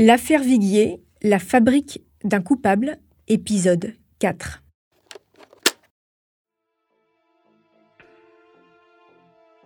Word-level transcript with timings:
L'affaire 0.00 0.44
Viguier, 0.44 1.00
la 1.22 1.40
fabrique 1.40 2.02
d'un 2.22 2.40
coupable, 2.40 2.98
épisode 3.26 3.94
4. 4.20 4.62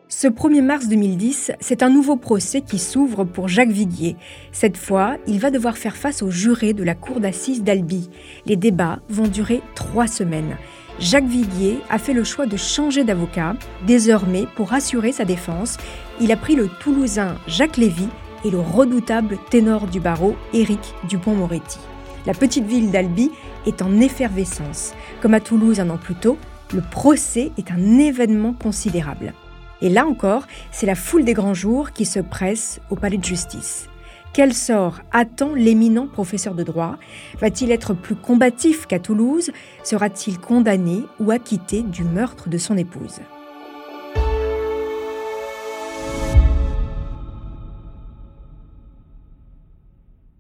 Ce 0.09 0.27
1er 0.27 0.63
mars 0.63 0.89
2010, 0.89 1.53
c'est 1.61 1.83
un 1.83 1.91
nouveau 1.91 2.17
procès 2.17 2.63
qui 2.63 2.79
s'ouvre 2.79 3.25
pour 3.25 3.49
Jacques 3.49 3.73
Viguier. 3.73 4.17
Cette 4.53 4.79
fois, 4.79 5.19
il 5.27 5.39
va 5.39 5.51
devoir 5.51 5.77
faire 5.77 5.97
face 5.99 6.23
aux 6.23 6.31
jurés 6.31 6.73
de 6.73 6.83
la 6.83 6.95
cour 6.95 7.21
d'assises 7.21 7.63
d'Albi. 7.63 8.09
Les 8.47 8.57
débats 8.57 9.01
vont 9.11 9.29
durer 9.29 9.61
trois 9.75 10.07
semaines. 10.07 10.57
Jacques 10.99 11.27
Viguier 11.27 11.79
a 11.91 11.99
fait 11.99 12.15
le 12.15 12.25
choix 12.25 12.47
de 12.47 12.57
changer 12.57 13.05
d'avocat. 13.05 13.55
Désormais, 13.87 14.47
pour 14.57 14.73
assurer 14.73 15.13
sa 15.13 15.27
défense, 15.27 15.77
il 16.23 16.33
a 16.33 16.37
pris 16.37 16.57
le 16.57 16.69
Toulousain 16.81 17.37
Jacques 17.47 17.77
Lévy 17.77 18.09
et 18.45 18.51
le 18.51 18.61
redoutable 18.61 19.39
ténor 19.51 19.87
du 19.87 20.01
barreau 20.01 20.37
Éric 20.53 20.95
Dupont-Moretti. 21.09 21.79
La 22.27 22.35
petite 22.35 22.67
ville 22.67 22.91
d'Albi 22.91 23.31
est 23.67 23.83
en 23.83 24.01
effervescence. 24.01 24.93
Comme 25.21 25.35
à 25.35 25.41
Toulouse 25.41 25.81
un 25.81 25.91
an 25.91 25.99
plus 25.99 26.15
tôt, 26.15 26.39
le 26.73 26.81
procès 26.81 27.53
est 27.59 27.71
un 27.71 27.99
événement 27.99 28.53
considérable. 28.53 29.35
Et 29.81 29.89
là 29.89 30.07
encore, 30.07 30.47
c'est 30.71 30.87
la 30.87 30.95
foule 30.95 31.25
des 31.25 31.35
grands 31.35 31.55
jours 31.55 31.93
qui 31.93 32.05
se 32.05 32.21
presse 32.21 32.81
au 32.91 32.97
palais 32.97 33.19
de 33.19 33.25
justice. 33.25 33.89
Quel 34.33 34.55
sort 34.55 35.01
attend 35.13 35.55
l'éminent 35.55 36.07
professeur 36.07 36.55
de 36.55 36.63
droit? 36.63 36.97
Va-t-il 37.41 37.71
être 37.71 37.93
plus 37.93 38.15
combatif 38.15 38.87
qu'à 38.87 38.99
Toulouse? 38.99 39.51
Sera-t-il 39.83 40.39
condamné 40.39 41.03
ou 41.21 41.33
acquitté 41.33 41.83
du 41.83 42.05
meurtre 42.05 42.49
de 42.49 42.57
son 42.57 42.79
épouse? 42.79 43.21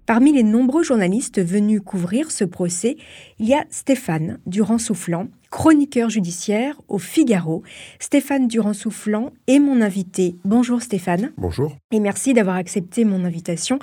Parmi 0.05 0.33
les 0.33 0.43
nombreux 0.43 0.83
journalistes 0.83 1.41
venus 1.41 1.81
couvrir 1.85 2.33
ce 2.33 2.45
procès, 2.45 2.97
il 3.39 3.47
y 3.47 3.55
a 3.55 3.65
Stéphane 3.71 4.41
Durand-Soufflant, 4.47 5.29
chroniqueur 5.51 6.11
judiciaire 6.11 6.81
au 6.89 6.99
Figaro. 6.99 7.63
Stéphane 8.01 8.49
Durand-Soufflant 8.49 9.31
est 9.47 9.61
mon 9.61 9.81
invité. 9.81 10.35
Bonjour 10.45 10.83
Stéphane. 10.83 11.33
Bonjour. 11.37 11.77
Et 11.93 12.01
merci 12.01 12.35
d'avoir 12.35 12.57
accepté 12.57 13.05
mon 13.05 13.25
invitation. 13.25 13.79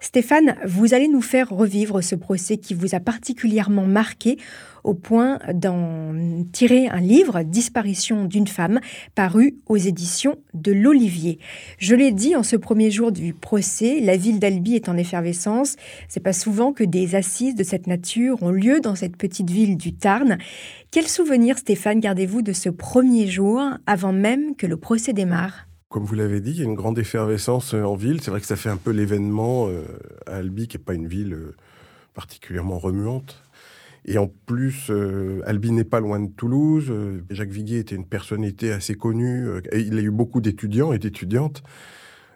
Stéphane, 0.00 0.56
vous 0.66 0.92
allez 0.92 1.06
nous 1.06 1.22
faire 1.22 1.50
revivre 1.50 2.02
ce 2.02 2.16
procès 2.16 2.56
qui 2.56 2.74
vous 2.74 2.96
a 2.96 3.00
particulièrement 3.00 3.86
marqué 3.86 4.38
au 4.84 4.94
point 4.94 5.38
d'en 5.52 6.14
tirer 6.52 6.88
un 6.88 7.00
livre, 7.00 7.42
Disparition 7.42 8.24
d'une 8.24 8.46
femme, 8.46 8.80
paru 9.14 9.56
aux 9.66 9.76
éditions 9.76 10.36
de 10.54 10.72
l'Olivier. 10.72 11.38
Je 11.78 11.94
l'ai 11.94 12.12
dit 12.12 12.36
en 12.36 12.42
ce 12.42 12.56
premier 12.56 12.90
jour 12.90 13.12
du 13.12 13.34
procès, 13.34 14.00
la 14.00 14.16
ville 14.16 14.38
d'Albi 14.38 14.74
est 14.74 14.88
en 14.88 14.96
effervescence. 14.96 15.76
C'est 16.08 16.20
pas 16.20 16.32
souvent 16.32 16.72
que 16.72 16.84
des 16.84 17.14
assises 17.14 17.54
de 17.54 17.62
cette 17.62 17.86
nature 17.86 18.42
ont 18.42 18.50
lieu 18.50 18.80
dans 18.80 18.94
cette 18.94 19.16
petite 19.16 19.50
ville 19.50 19.76
du 19.76 19.94
Tarn. 19.94 20.38
Quel 20.90 21.06
souvenir, 21.06 21.58
Stéphane, 21.58 22.00
gardez-vous 22.00 22.42
de 22.42 22.52
ce 22.52 22.68
premier 22.68 23.26
jour 23.26 23.62
avant 23.86 24.12
même 24.12 24.56
que 24.56 24.66
le 24.66 24.76
procès 24.76 25.12
démarre? 25.12 25.66
Comme 25.88 26.04
vous 26.04 26.14
l'avez 26.14 26.40
dit, 26.40 26.52
il 26.52 26.58
y 26.58 26.62
a 26.62 26.64
une 26.64 26.74
grande 26.74 26.98
effervescence 26.98 27.74
en 27.74 27.96
ville. 27.96 28.20
C'est 28.20 28.30
vrai 28.30 28.40
que 28.40 28.46
ça 28.46 28.56
fait 28.56 28.68
un 28.68 28.76
peu 28.76 28.92
l'événement 28.92 29.68
à 30.26 30.36
Albi, 30.36 30.68
qui 30.68 30.76
n'est 30.76 30.84
pas 30.84 30.94
une 30.94 31.08
ville 31.08 31.36
particulièrement 32.14 32.78
remuante. 32.78 33.42
Et 34.04 34.18
en 34.18 34.28
plus, 34.28 34.90
euh, 34.90 35.42
Albi 35.46 35.72
n'est 35.72 35.84
pas 35.84 36.00
loin 36.00 36.20
de 36.20 36.30
Toulouse. 36.30 36.86
Euh, 36.90 37.22
Jacques 37.30 37.50
Viguier 37.50 37.78
était 37.78 37.96
une 37.96 38.06
personnalité 38.06 38.72
assez 38.72 38.94
connue. 38.94 39.46
Euh, 39.48 39.60
et 39.72 39.80
il 39.80 39.98
a 39.98 40.00
eu 40.00 40.10
beaucoup 40.10 40.40
d'étudiants 40.40 40.92
et 40.92 40.98
d'étudiantes. 40.98 41.62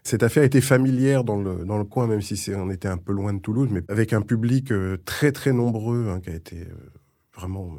Cette 0.03 0.23
affaire 0.23 0.43
était 0.43 0.61
familière 0.61 1.25
dans 1.25 1.41
le, 1.41 1.65
dans 1.65 1.79
le 1.79 1.85
coin, 1.85 2.07
même 2.07 2.21
si 2.21 2.51
on 2.55 2.71
était 2.71 2.89
un 2.89 2.99
peu 2.99 3.13
loin 3.13 3.33
de 3.33 3.39
Toulouse, 3.39 3.69
mais 3.71 3.81
avec 3.89 4.13
un 4.13 4.21
public 4.21 4.71
très 5.07 5.33
très 5.33 5.55
nombreux 5.55 6.09
hein, 6.11 6.21
qui 6.21 6.29
a 6.29 6.35
été 6.35 6.69
vraiment. 7.35 7.75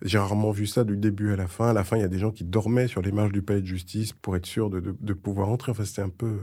J'ai 0.00 0.16
rarement 0.16 0.52
vu 0.52 0.66
ça 0.66 0.84
du 0.84 0.96
début 0.96 1.34
à 1.34 1.36
la 1.36 1.46
fin. 1.46 1.68
À 1.68 1.72
la 1.74 1.84
fin, 1.84 1.98
il 1.98 2.00
y 2.00 2.04
a 2.04 2.08
des 2.08 2.18
gens 2.18 2.30
qui 2.30 2.44
dormaient 2.44 2.88
sur 2.88 3.02
les 3.02 3.12
marches 3.12 3.32
du 3.32 3.42
palais 3.42 3.60
de 3.60 3.66
justice 3.66 4.14
pour 4.14 4.36
être 4.36 4.46
sûr 4.46 4.70
de, 4.70 4.80
de, 4.80 4.96
de 4.98 5.12
pouvoir 5.12 5.50
entrer. 5.50 5.70
Enfin, 5.70 5.84
c'était 5.84 6.00
un 6.00 6.08
peu 6.08 6.38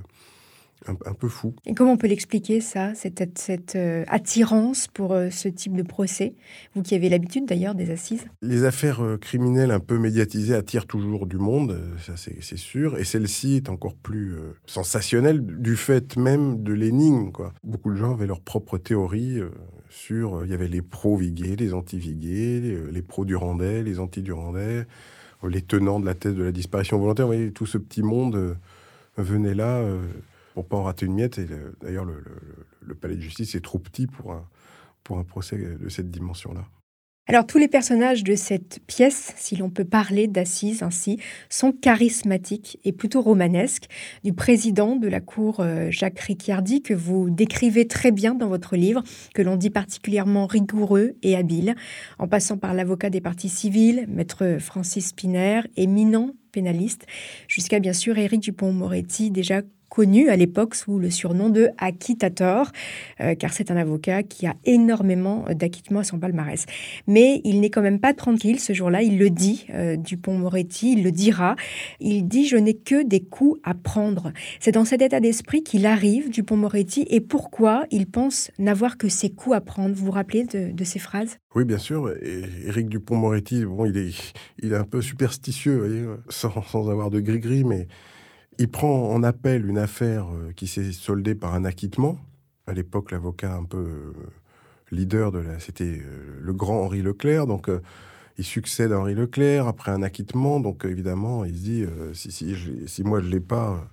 un, 0.87 0.93
un, 1.05 1.13
peu 1.13 1.27
fou. 1.27 1.53
Et 1.65 1.73
comment 1.73 1.93
on 1.93 1.97
peut 1.97 2.07
l'expliquer, 2.07 2.61
ça, 2.61 2.93
cette, 2.95 3.37
cette 3.37 3.75
euh, 3.75 4.03
attirance 4.07 4.87
pour 4.87 5.13
euh, 5.13 5.29
ce 5.29 5.47
type 5.47 5.75
de 5.75 5.83
procès? 5.83 6.35
Vous 6.75 6.81
qui 6.81 6.95
avez 6.95 7.09
l'habitude 7.09 7.45
d'ailleurs 7.45 7.75
des 7.75 7.91
assises? 7.91 8.25
Les 8.41 8.63
affaires 8.63 9.03
euh, 9.03 9.17
criminelles 9.17 9.71
un 9.71 9.79
peu 9.79 9.97
médiatisées 9.97 10.55
attirent 10.55 10.87
toujours 10.87 11.27
du 11.27 11.37
monde, 11.37 11.79
ça 11.99 12.13
c'est 12.17 12.57
sûr, 12.57 12.97
et 12.97 13.03
celle-ci 13.03 13.55
est 13.55 13.69
encore 13.69 13.95
plus 13.95 14.35
sensationnelle 14.65 15.41
du 15.41 15.75
fait 15.75 16.17
même 16.17 16.63
de 16.63 16.73
l'énigme. 16.73 17.31
Beaucoup 17.63 17.91
de 17.91 17.97
gens 17.97 18.13
avaient 18.13 18.27
leur 18.27 18.41
propre 18.41 18.77
théorie 18.77 19.39
sur... 19.89 20.43
Il 20.45 20.51
y 20.51 20.53
avait 20.53 20.67
les 20.67 20.81
pro-Viguier, 20.81 21.55
les 21.55 21.73
anti-Viguier, 21.73 22.59
les, 22.59 22.91
les 22.91 23.01
pro-Durandais, 23.01 23.83
les 23.83 23.99
anti-Durandais, 23.99 24.85
les 25.47 25.61
tenants 25.61 25.99
de 25.99 26.05
la 26.05 26.15
thèse 26.15 26.35
de 26.35 26.43
la 26.43 26.51
disparition 26.51 26.97
volontaire. 26.97 27.25
Vous 27.25 27.33
voyez, 27.33 27.51
tout 27.51 27.65
ce 27.65 27.77
petit 27.77 28.03
monde 28.03 28.57
venait 29.17 29.55
là 29.55 29.83
pour 30.53 30.67
pas 30.67 30.77
en 30.77 30.83
rater 30.83 31.05
une 31.05 31.13
miette. 31.13 31.37
Et 31.37 31.47
d'ailleurs, 31.81 32.05
le, 32.05 32.95
palais 32.95 33.15
de 33.15 33.21
justice 33.21 33.55
est 33.55 33.61
trop 33.61 33.79
petit 33.79 34.07
pour 34.07 34.33
un, 34.33 34.47
pour 35.03 35.17
un 35.17 35.23
procès 35.23 35.57
de 35.57 35.89
cette 35.89 36.11
dimension-là. 36.11 36.65
Alors 37.27 37.45
tous 37.45 37.59
les 37.59 37.67
personnages 37.67 38.23
de 38.23 38.35
cette 38.35 38.79
pièce, 38.87 39.33
si 39.37 39.55
l'on 39.55 39.69
peut 39.69 39.85
parler 39.85 40.27
d'assises 40.27 40.81
ainsi, 40.81 41.17
sont 41.49 41.71
charismatiques 41.71 42.79
et 42.83 42.91
plutôt 42.91 43.21
romanesques. 43.21 43.85
Du 44.23 44.33
président 44.33 44.95
de 44.95 45.07
la 45.07 45.21
cour 45.21 45.59
euh, 45.59 45.89
Jacques 45.91 46.19
Ricciardi, 46.19 46.81
que 46.81 46.95
vous 46.95 47.29
décrivez 47.29 47.87
très 47.87 48.11
bien 48.11 48.33
dans 48.33 48.47
votre 48.47 48.75
livre, 48.75 49.03
que 49.35 49.43
l'on 49.43 49.55
dit 49.55 49.69
particulièrement 49.69 50.47
rigoureux 50.47 51.13
et 51.21 51.37
habile, 51.37 51.75
en 52.17 52.27
passant 52.27 52.57
par 52.57 52.73
l'avocat 52.73 53.11
des 53.11 53.21
parties 53.21 53.49
civiles, 53.49 54.07
maître 54.09 54.57
Francis 54.59 55.09
Spiner, 55.09 55.61
éminent 55.77 56.31
pénaliste, 56.51 57.05
jusqu'à 57.47 57.79
bien 57.79 57.93
sûr 57.93 58.17
Éric 58.17 58.41
Dupont-Moretti, 58.41 59.31
déjà 59.31 59.61
connu 59.91 60.29
à 60.29 60.37
l'époque 60.37 60.73
sous 60.73 60.99
le 60.99 61.09
surnom 61.09 61.49
de 61.49 61.67
acquittator, 61.77 62.71
euh, 63.19 63.35
car 63.35 63.51
c'est 63.51 63.71
un 63.71 63.75
avocat 63.75 64.23
qui 64.23 64.47
a 64.47 64.55
énormément 64.63 65.45
d'acquittements 65.53 65.99
à 65.99 66.05
son 66.05 66.17
palmarès. 66.17 66.65
Mais 67.07 67.41
il 67.43 67.59
n'est 67.59 67.69
quand 67.69 67.81
même 67.81 67.99
pas 67.99 68.13
tranquille 68.13 68.61
ce 68.61 68.71
jour-là, 68.71 69.03
il 69.03 69.19
le 69.19 69.29
dit, 69.29 69.67
euh, 69.73 69.97
Dupont-Moretti, 69.97 70.93
il 70.93 71.03
le 71.03 71.11
dira. 71.11 71.57
Il 71.99 72.25
dit 72.25 72.47
Je 72.47 72.55
n'ai 72.55 72.73
que 72.73 73.03
des 73.03 73.19
coups 73.19 73.59
à 73.63 73.73
prendre. 73.73 74.31
C'est 74.61 74.71
dans 74.71 74.85
cet 74.85 75.01
état 75.01 75.19
d'esprit 75.19 75.61
qu'il 75.61 75.85
arrive, 75.85 76.29
Dupont-Moretti, 76.29 77.05
et 77.09 77.19
pourquoi 77.19 77.83
il 77.91 78.07
pense 78.07 78.49
n'avoir 78.59 78.97
que 78.97 79.09
ses 79.09 79.29
coups 79.29 79.57
à 79.57 79.61
prendre. 79.61 79.93
Vous 79.93 80.05
vous 80.05 80.11
rappelez 80.11 80.45
de, 80.45 80.83
ces 80.85 80.99
phrases? 80.99 81.37
Oui, 81.53 81.65
bien 81.65 81.77
sûr. 81.77 82.09
Éric 82.65 82.87
Dupont-Moretti, 82.87 83.65
bon, 83.65 83.85
il 83.85 83.97
est, 83.97 84.33
il 84.63 84.71
est 84.71 84.77
un 84.77 84.85
peu 84.85 85.01
superstitieux, 85.01 86.17
sans, 86.29 86.63
sans 86.63 86.89
avoir 86.89 87.09
de 87.09 87.19
gris-gris, 87.19 87.65
mais 87.65 87.87
il 88.61 88.69
prend 88.69 89.11
en 89.11 89.23
appel 89.23 89.65
une 89.65 89.77
affaire 89.77 90.27
qui 90.55 90.67
s'est 90.67 90.91
soldée 90.91 91.35
par 91.35 91.55
un 91.55 91.65
acquittement. 91.65 92.19
À 92.67 92.73
l'époque, 92.73 93.11
l'avocat 93.11 93.55
un 93.55 93.63
peu 93.63 94.13
leader 94.91 95.31
de 95.31 95.39
la, 95.39 95.59
c'était 95.59 96.01
le 96.39 96.53
grand 96.53 96.83
Henri 96.83 97.01
Leclerc. 97.01 97.47
Donc, 97.47 97.69
il 98.37 98.43
succède 98.43 98.91
à 98.91 98.99
Henri 98.99 99.15
Leclerc 99.15 99.67
après 99.67 99.91
un 99.91 100.03
acquittement. 100.03 100.59
Donc 100.59 100.85
évidemment, 100.85 101.43
il 101.43 101.55
se 101.55 101.61
dit 101.61 101.85
si, 102.13 102.31
si, 102.31 102.55
si, 102.85 103.03
moi 103.03 103.19
je 103.21 103.27
l'ai 103.27 103.39
pas, 103.39 103.83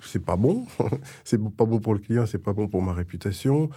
c'est 0.00 0.24
pas 0.24 0.36
bon. 0.36 0.66
c'est 1.24 1.38
pas 1.38 1.64
bon 1.64 1.78
pour 1.78 1.94
le 1.94 2.00
client, 2.00 2.26
c'est 2.26 2.38
pas 2.38 2.52
bon 2.52 2.68
pour 2.68 2.82
ma 2.82 2.92
réputation. 2.92 3.70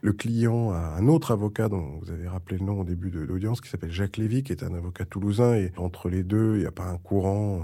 Le 0.00 0.12
client 0.12 0.70
a 0.70 0.96
un 0.96 1.08
autre 1.08 1.32
avocat 1.32 1.68
dont 1.68 1.98
vous 2.00 2.10
avez 2.10 2.28
rappelé 2.28 2.58
le 2.58 2.64
nom 2.64 2.80
au 2.80 2.84
début 2.84 3.10
de 3.10 3.18
l'audience, 3.18 3.60
qui 3.60 3.68
s'appelle 3.68 3.90
Jacques 3.90 4.16
Lévy, 4.16 4.44
qui 4.44 4.52
est 4.52 4.62
un 4.62 4.72
avocat 4.74 5.04
toulousain. 5.04 5.56
Et 5.56 5.72
entre 5.76 6.08
les 6.08 6.22
deux, 6.22 6.54
il 6.54 6.60
n'y 6.60 6.66
a 6.66 6.70
pas 6.72 6.86
un 6.86 6.98
courant 6.98 7.56
euh, 7.56 7.60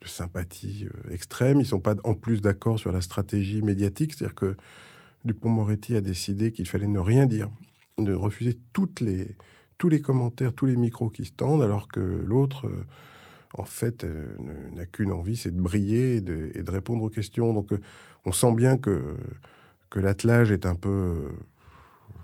de 0.00 0.06
sympathie 0.06 0.86
euh, 0.86 1.12
extrême. 1.12 1.56
Ils 1.56 1.64
ne 1.64 1.68
sont 1.68 1.80
pas 1.80 1.96
en 2.04 2.14
plus 2.14 2.40
d'accord 2.40 2.78
sur 2.78 2.92
la 2.92 3.00
stratégie 3.00 3.62
médiatique. 3.62 4.14
C'est-à-dire 4.14 4.36
que 4.36 4.56
Dupont-Moretti 5.24 5.96
a 5.96 6.00
décidé 6.00 6.52
qu'il 6.52 6.68
fallait 6.68 6.86
ne 6.86 7.00
rien 7.00 7.26
dire, 7.26 7.50
de 7.98 8.14
refuser 8.14 8.56
les, 9.00 9.34
tous 9.76 9.88
les 9.88 10.00
commentaires, 10.00 10.52
tous 10.52 10.66
les 10.66 10.76
micros 10.76 11.10
qui 11.10 11.24
se 11.24 11.32
tendent, 11.32 11.62
alors 11.62 11.88
que 11.88 12.00
l'autre, 12.00 12.68
euh, 12.68 12.86
en 13.54 13.64
fait, 13.64 14.06
n'a 14.72 14.86
qu'une 14.86 15.12
envie, 15.12 15.36
c'est 15.36 15.54
de 15.54 15.60
briller 15.60 16.16
et 16.16 16.20
de, 16.20 16.52
et 16.54 16.62
de, 16.62 16.70
répondre 16.70 17.02
aux 17.02 17.10
questions. 17.10 17.52
Donc, 17.52 17.74
on 18.24 18.32
sent 18.32 18.54
bien 18.54 18.78
que, 18.78 19.14
que 19.90 20.00
l'attelage 20.00 20.52
est 20.52 20.64
un 20.64 20.74
peu 20.74 21.28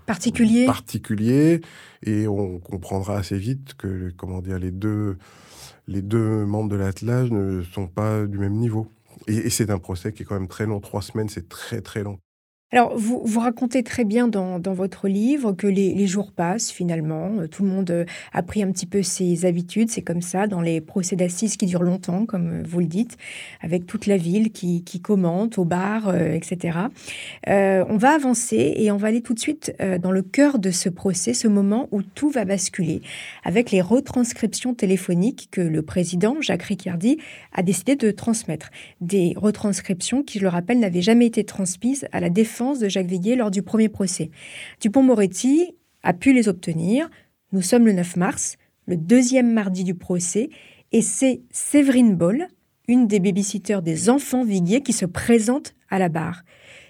particulier. 0.09 0.65
particulier. 0.65 1.61
Et 2.03 2.27
on 2.27 2.59
comprendra 2.59 3.17
assez 3.17 3.37
vite 3.37 3.75
que, 3.75 4.11
comment 4.17 4.41
dire, 4.41 4.57
les 4.57 4.71
deux, 4.71 5.17
les 5.87 6.01
deux 6.01 6.45
membres 6.45 6.69
de 6.69 6.75
l'attelage 6.75 7.29
ne 7.31 7.61
sont 7.61 7.87
pas 7.87 8.25
du 8.25 8.39
même 8.39 8.55
niveau. 8.55 8.87
Et, 9.27 9.35
et 9.35 9.49
c'est 9.49 9.69
un 9.69 9.79
procès 9.79 10.11
qui 10.11 10.23
est 10.23 10.25
quand 10.25 10.39
même 10.39 10.47
très 10.47 10.65
long. 10.65 10.79
Trois 10.79 11.01
semaines, 11.01 11.29
c'est 11.29 11.47
très 11.47 11.81
très 11.81 12.03
long. 12.03 12.19
Alors, 12.71 12.95
vous, 12.95 13.19
vous 13.25 13.39
racontez 13.39 13.81
très 13.81 14.05
bien 14.05 14.27
dans, 14.27 14.59
votre 14.59 15.07
livre 15.07 15.53
que 15.53 15.65
les, 15.65 16.05
jours 16.05 16.31
passent 16.31 16.69
finalement. 16.69 17.39
Euh, 17.39 17.47
tout 17.47 17.63
le 17.63 17.69
monde 17.69 17.89
euh, 17.89 18.05
a 18.31 18.43
pris 18.43 18.61
un 18.61 18.71
petit 18.71 18.85
peu 18.85 19.01
ses 19.01 19.45
habitudes. 19.45 19.89
C'est 19.89 20.03
comme 20.03 20.21
ça 20.21 20.45
dans 20.45 20.61
les 20.61 20.79
procès 20.79 21.15
d'assises 21.15 21.57
qui 21.57 21.65
durent 21.65 21.81
longtemps, 21.81 22.27
comme 22.27 22.61
vous 22.61 22.79
le 22.79 22.85
dites, 22.85 23.17
avec 23.61 23.87
toute 23.87 24.05
la 24.05 24.17
ville 24.17 24.51
qui, 24.51 24.83
commente 25.01 25.57
au 25.57 25.65
bar, 25.65 26.09
euh, 26.09 26.33
etc. 26.33 26.77
on 27.47 27.97
va 27.97 28.11
avancer 28.11 28.73
et 28.75 28.91
on 28.91 28.97
va 28.97 29.07
aller 29.07 29.21
tout 29.21 29.33
de 29.33 29.39
suite 29.39 29.73
dans 30.01 30.11
le 30.11 30.21
cœur 30.21 30.59
de 30.59 30.71
ce 30.71 30.89
procès, 30.89 31.33
ce 31.33 31.47
moment 31.47 31.87
où 31.91 32.03
tout 32.03 32.29
va 32.29 32.43
basculer, 32.43 33.01
avec 33.43 33.71
les 33.71 33.81
retranscriptions 33.81 34.73
téléphoniques 34.73 35.47
que 35.51 35.61
le 35.61 35.81
président, 35.81 36.35
Jacques 36.41 36.63
Riccardi, 36.63 37.17
a 37.53 37.63
décidé 37.63 37.95
de 37.95 38.11
transmettre. 38.11 38.69
Des 38.99 39.33
retranscriptions 39.37 40.21
qui, 40.21 40.39
je 40.39 40.43
le 40.43 40.49
rappelle, 40.49 40.79
n'avaient 40.79 41.01
jamais 41.01 41.25
été 41.25 41.43
transmises 41.45 42.07
à 42.11 42.19
la 42.19 42.29
défense 42.29 42.58
de 42.59 42.89
Jacques 42.89 43.07
Viguier 43.07 43.35
lors 43.35 43.51
du 43.51 43.61
premier 43.61 43.89
procès. 43.89 44.31
Dupont-Moretti 44.81 45.75
a 46.03 46.13
pu 46.13 46.33
les 46.33 46.49
obtenir. 46.49 47.09
Nous 47.53 47.61
sommes 47.61 47.85
le 47.85 47.93
9 47.93 48.17
mars, 48.17 48.57
le 48.85 48.97
deuxième 48.97 49.53
mardi 49.53 49.83
du 49.83 49.95
procès, 49.95 50.49
et 50.91 51.01
c'est 51.01 51.41
Séverine 51.51 52.15
Boll, 52.15 52.47
une 52.87 53.07
des 53.07 53.19
babysitters 53.19 53.81
des 53.81 54.09
enfants 54.09 54.43
Viguier, 54.43 54.81
qui 54.81 54.93
se 54.93 55.05
présente 55.05 55.73
à 55.89 55.99
la 55.99 56.09
barre. 56.09 56.43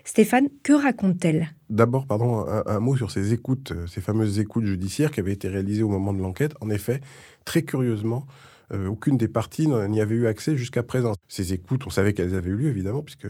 Stéphane, 0.06 0.48
que 0.64 0.74
raconte-t-elle? 0.74 1.50
D'abord, 1.70 2.08
pardon, 2.08 2.46
un, 2.48 2.80
mot 2.80 2.98
sur 2.98 3.12
ces 3.12 3.32
écoutes, 3.34 3.74
euh, 3.74 3.86
ces 3.86 4.02
fameuses 4.02 4.40
écoutes 4.40 4.66
judiciaires 4.66 5.12
qui 5.12 5.20
avaient 5.20 5.34
été 5.34 5.48
réalisées 5.50 5.84
au 5.84 5.90
moment 5.90 6.14
de 6.14 6.20
l'enquête. 6.20 6.54
En 6.62 6.70
effet, 6.72 7.00
très 7.46 7.62
curieusement, 7.62 8.26
euh, 8.74 8.88
aucune 8.88 9.18
des 9.18 9.28
parties 9.28 9.68
n'y 9.68 10.02
avait 10.02 10.16
eu 10.16 10.26
accès 10.26 10.58
jusqu'à 10.58 10.82
présent. 10.82 11.14
Ces 11.28 11.54
écoutes, 11.54 11.86
on 11.86 11.92
savait 11.92 12.14
qu'elles 12.14 12.34
avaient 12.34 12.50
eu 12.50 12.56
lieu, 12.56 12.70
évidemment, 12.70 13.04
puisque 13.04 13.28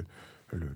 le, 0.53 0.67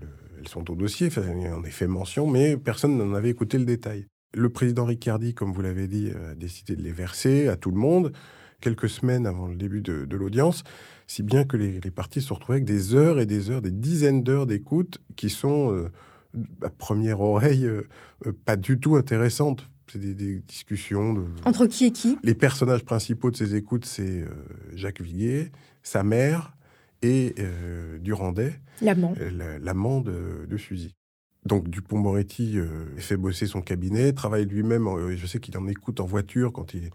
elles 0.44 0.50
sont 0.50 0.70
au 0.70 0.76
dossier, 0.76 1.10
en 1.18 1.64
est 1.64 1.70
fait 1.70 1.88
mention, 1.88 2.28
mais 2.28 2.58
personne 2.58 2.98
n'en 2.98 3.14
avait 3.14 3.30
écouté 3.30 3.58
le 3.58 3.66
détail. 3.66 4.08
Le 4.34 4.50
président 4.50 4.84
Riccardi, 4.84 5.34
comme 5.34 5.54
vous 5.54 5.62
l'avez 5.62 5.88
dit, 5.88 6.12
a 6.12 6.36
décidé 6.36 6.76
de 6.76 6.82
les 6.82 6.92
verser 6.92 7.48
à 7.48 7.56
tout 7.56 7.72
le 7.72 7.78
monde 7.78 8.12
quelques 8.60 8.90
semaines 8.90 9.26
avant 9.26 9.48
le 9.48 9.56
début 9.56 9.82
de, 9.82 10.16
l'audience, 10.16 10.64
si 11.08 11.22
bien 11.22 11.44
que 11.44 11.58
les, 11.58 11.80
parties 11.92 12.22
se 12.22 12.34
retrouvaient 12.34 12.58
avec 12.58 12.66
des 12.66 12.96
heures 12.96 13.20
et 13.20 13.26
des 13.26 13.50
heures, 13.50 13.62
des 13.62 13.72
dizaines 13.72 14.24
d'heures 14.24 14.48
d'écoute 14.48 15.00
qui 15.16 15.30
sont, 15.30 15.74
euh, 15.74 15.92
à 16.62 16.70
première 16.70 17.22
oreille, 17.22 17.66
euh, 17.66 17.88
euh, 18.26 18.34
pas 18.46 18.56
du 18.56 18.80
tout 18.80 18.96
intéressantes. 18.96 19.70
C'est 19.92 20.00
des, 20.00 20.40
discussions. 20.40 21.14
De... 21.14 21.26
Entre 21.46 21.68
qui 21.68 21.86
et 21.86 21.92
qui? 21.92 22.18
Les 22.24 22.36
personnages 22.36 22.84
principaux 22.84 23.32
de 23.32 23.36
ces 23.36 23.56
écoutes, 23.56 23.86
c'est 23.86 24.24
Jacques 24.74 25.02
Viguier, 25.02 25.52
sa 25.84 26.04
mère, 26.04 26.56
et 27.04 27.36
euh, 27.38 28.00
Durandet, 28.00 28.60
l'amant, 28.82 29.14
euh, 29.20 30.02
de, 30.02 30.46
de, 30.48 30.58
Suzy. 30.58 30.96
Donc 31.46 31.70
Dupont-Moretti 31.70 32.58
euh, 32.58 32.86
fait 32.98 33.18
bosser 33.18 33.46
son 33.46 33.62
cabinet, 33.62 34.14
travaille 34.14 34.46
lui-même. 34.46 34.88
je 35.16 35.28
sais 35.28 35.40
qu'il 35.40 35.56
en 35.58 35.68
écoute 35.68 36.00
en 36.00 36.06
voiture 36.06 36.54
quand 36.54 36.74
il, 36.74 36.90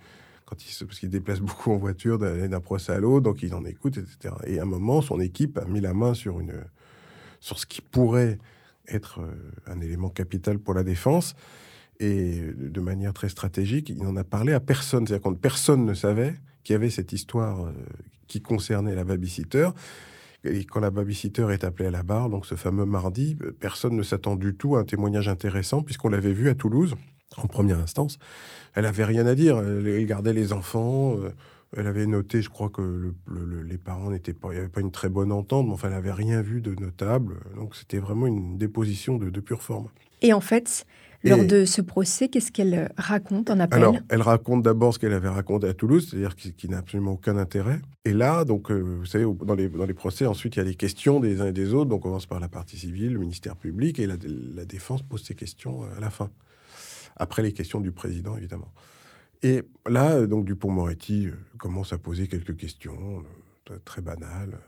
quand 0.46 0.56
il 0.64 0.86
parce 0.86 0.98
qu'il 0.98 1.10
déplace 1.10 1.40
beaucoup 1.40 1.70
en 1.70 1.76
voiture 1.76 2.18
d'un 2.18 2.60
procès 2.60 2.92
à 2.92 2.98
l'autre, 2.98 3.24
donc 3.24 3.42
il 3.42 3.54
en 3.54 3.64
écoute, 3.64 3.98
etc. 3.98 4.34
Et 4.46 4.58
à 4.58 4.62
un 4.62 4.66
moment, 4.66 5.02
son 5.02 5.20
équipe 5.20 5.58
a 5.58 5.66
mis 5.66 5.80
la 5.80 5.92
main 5.92 6.14
sur 6.14 6.40
une, 6.40 6.54
sur 7.40 7.58
ce 7.58 7.66
qui 7.66 7.82
pourrait 7.82 8.38
être 8.88 9.20
un 9.66 9.80
élément 9.82 10.08
capital 10.08 10.58
pour 10.58 10.72
la 10.72 10.82
défense. 10.82 11.34
Et 12.00 12.40
de 12.56 12.80
manière 12.80 13.12
très 13.12 13.28
stratégique, 13.28 13.90
il 13.90 13.98
n'en 13.98 14.16
a 14.16 14.24
parlé 14.24 14.54
à 14.54 14.60
personne. 14.60 15.06
C'est-à-dire 15.06 15.30
que 15.30 15.36
personne 15.36 15.84
ne 15.84 15.92
savait 15.92 16.36
qu'il 16.68 16.74
y 16.74 16.76
avait 16.76 16.90
cette 16.90 17.14
histoire 17.14 17.72
qui 18.26 18.42
concernait 18.42 18.94
la 18.94 19.04
babysitter. 19.04 19.70
Et 20.44 20.64
quand 20.64 20.80
la 20.80 20.90
babysitter 20.90 21.46
est 21.50 21.64
appelée 21.64 21.86
à 21.86 21.90
la 21.90 22.02
barre, 22.02 22.28
donc 22.28 22.44
ce 22.44 22.56
fameux 22.56 22.84
mardi, 22.84 23.38
euh, 23.42 23.56
personne 23.58 23.96
ne 23.96 24.02
s'attend 24.02 24.36
du 24.36 24.54
tout 24.54 24.76
à 24.76 24.80
un 24.80 24.84
témoignage 24.84 25.28
intéressant, 25.28 25.82
puisqu'on 25.82 26.10
l'avait 26.10 26.34
vu 26.34 26.50
à 26.50 26.54
Toulouse, 26.54 26.94
en 27.38 27.46
première 27.46 27.78
instance. 27.78 28.18
Elle 28.74 28.84
avait 28.84 29.06
rien 29.06 29.26
à 29.26 29.34
dire. 29.34 29.58
Elle 29.58 30.04
gardait 30.04 30.34
les 30.34 30.52
enfants. 30.52 31.16
Elle 31.76 31.86
avait 31.86 32.06
noté, 32.06 32.40
je 32.40 32.48
crois 32.48 32.70
que 32.70 33.12
les 33.64 33.78
parents 33.78 34.10
n'étaient 34.10 34.32
pas, 34.32 34.48
il 34.48 34.54
n'y 34.54 34.60
avait 34.60 34.68
pas 34.68 34.80
une 34.80 34.90
très 34.90 35.08
bonne 35.10 35.32
entente, 35.32 35.66
mais 35.66 35.72
enfin, 35.72 35.88
elle 35.88 35.94
n'avait 35.94 36.12
rien 36.12 36.40
vu 36.40 36.60
de 36.62 36.74
notable. 36.74 37.36
Donc, 37.56 37.76
c'était 37.76 37.98
vraiment 37.98 38.26
une 38.26 38.56
déposition 38.56 39.18
de, 39.18 39.28
de 39.28 39.40
pure 39.40 39.62
forme. 39.62 39.88
Et 40.22 40.32
en 40.32 40.40
fait, 40.40 40.86
lors 41.24 41.44
de 41.44 41.64
ce 41.64 41.80
procès, 41.80 42.28
qu'est-ce 42.28 42.52
qu'elle 42.52 42.92
raconte 42.96 43.50
en 43.50 43.58
appel? 43.58 43.78
Alors, 43.78 43.96
elle 44.08 44.22
raconte 44.22 44.62
d'abord 44.62 44.94
ce 44.94 44.98
qu'elle 44.98 45.12
avait 45.12 45.28
raconté 45.28 45.66
à 45.66 45.74
Toulouse, 45.74 46.08
c'est-à-dire 46.08 46.36
qui, 46.36 46.68
n'a 46.68 46.78
absolument 46.78 47.12
aucun 47.12 47.36
intérêt. 47.36 47.80
Et 48.04 48.12
là, 48.12 48.44
donc, 48.44 48.70
euh, 48.70 48.80
vous 48.80 49.06
savez, 49.06 49.24
dans 49.24 49.54
les, 49.54 49.68
dans 49.68 49.84
les 49.84 49.94
procès, 49.94 50.26
ensuite, 50.26 50.56
il 50.56 50.58
y 50.60 50.62
a 50.62 50.64
les 50.64 50.74
questions 50.74 51.20
des 51.20 51.40
uns 51.40 51.46
et 51.46 51.52
des 51.52 51.74
autres. 51.74 51.90
Donc, 51.90 52.00
on 52.06 52.08
commence 52.08 52.26
par 52.26 52.40
la 52.40 52.48
partie 52.48 52.78
civile, 52.78 53.14
le 53.14 53.18
ministère 53.18 53.56
public, 53.56 53.98
et 53.98 54.06
la, 54.06 54.16
la 54.54 54.64
défense 54.64 55.02
pose 55.02 55.22
ses 55.22 55.34
questions 55.34 55.82
euh, 55.82 55.96
à 55.96 56.00
la 56.00 56.10
fin. 56.10 56.30
Après 57.16 57.42
les 57.42 57.52
questions 57.52 57.80
du 57.80 57.90
président, 57.90 58.36
évidemment. 58.36 58.72
Et 59.42 59.62
là, 59.88 60.26
donc, 60.26 60.44
Dupont-Moretti 60.44 61.26
euh, 61.26 61.32
commence 61.58 61.92
à 61.92 61.98
poser 61.98 62.26
quelques 62.26 62.56
questions 62.56 63.22
très 63.84 64.00
banales. 64.00 64.58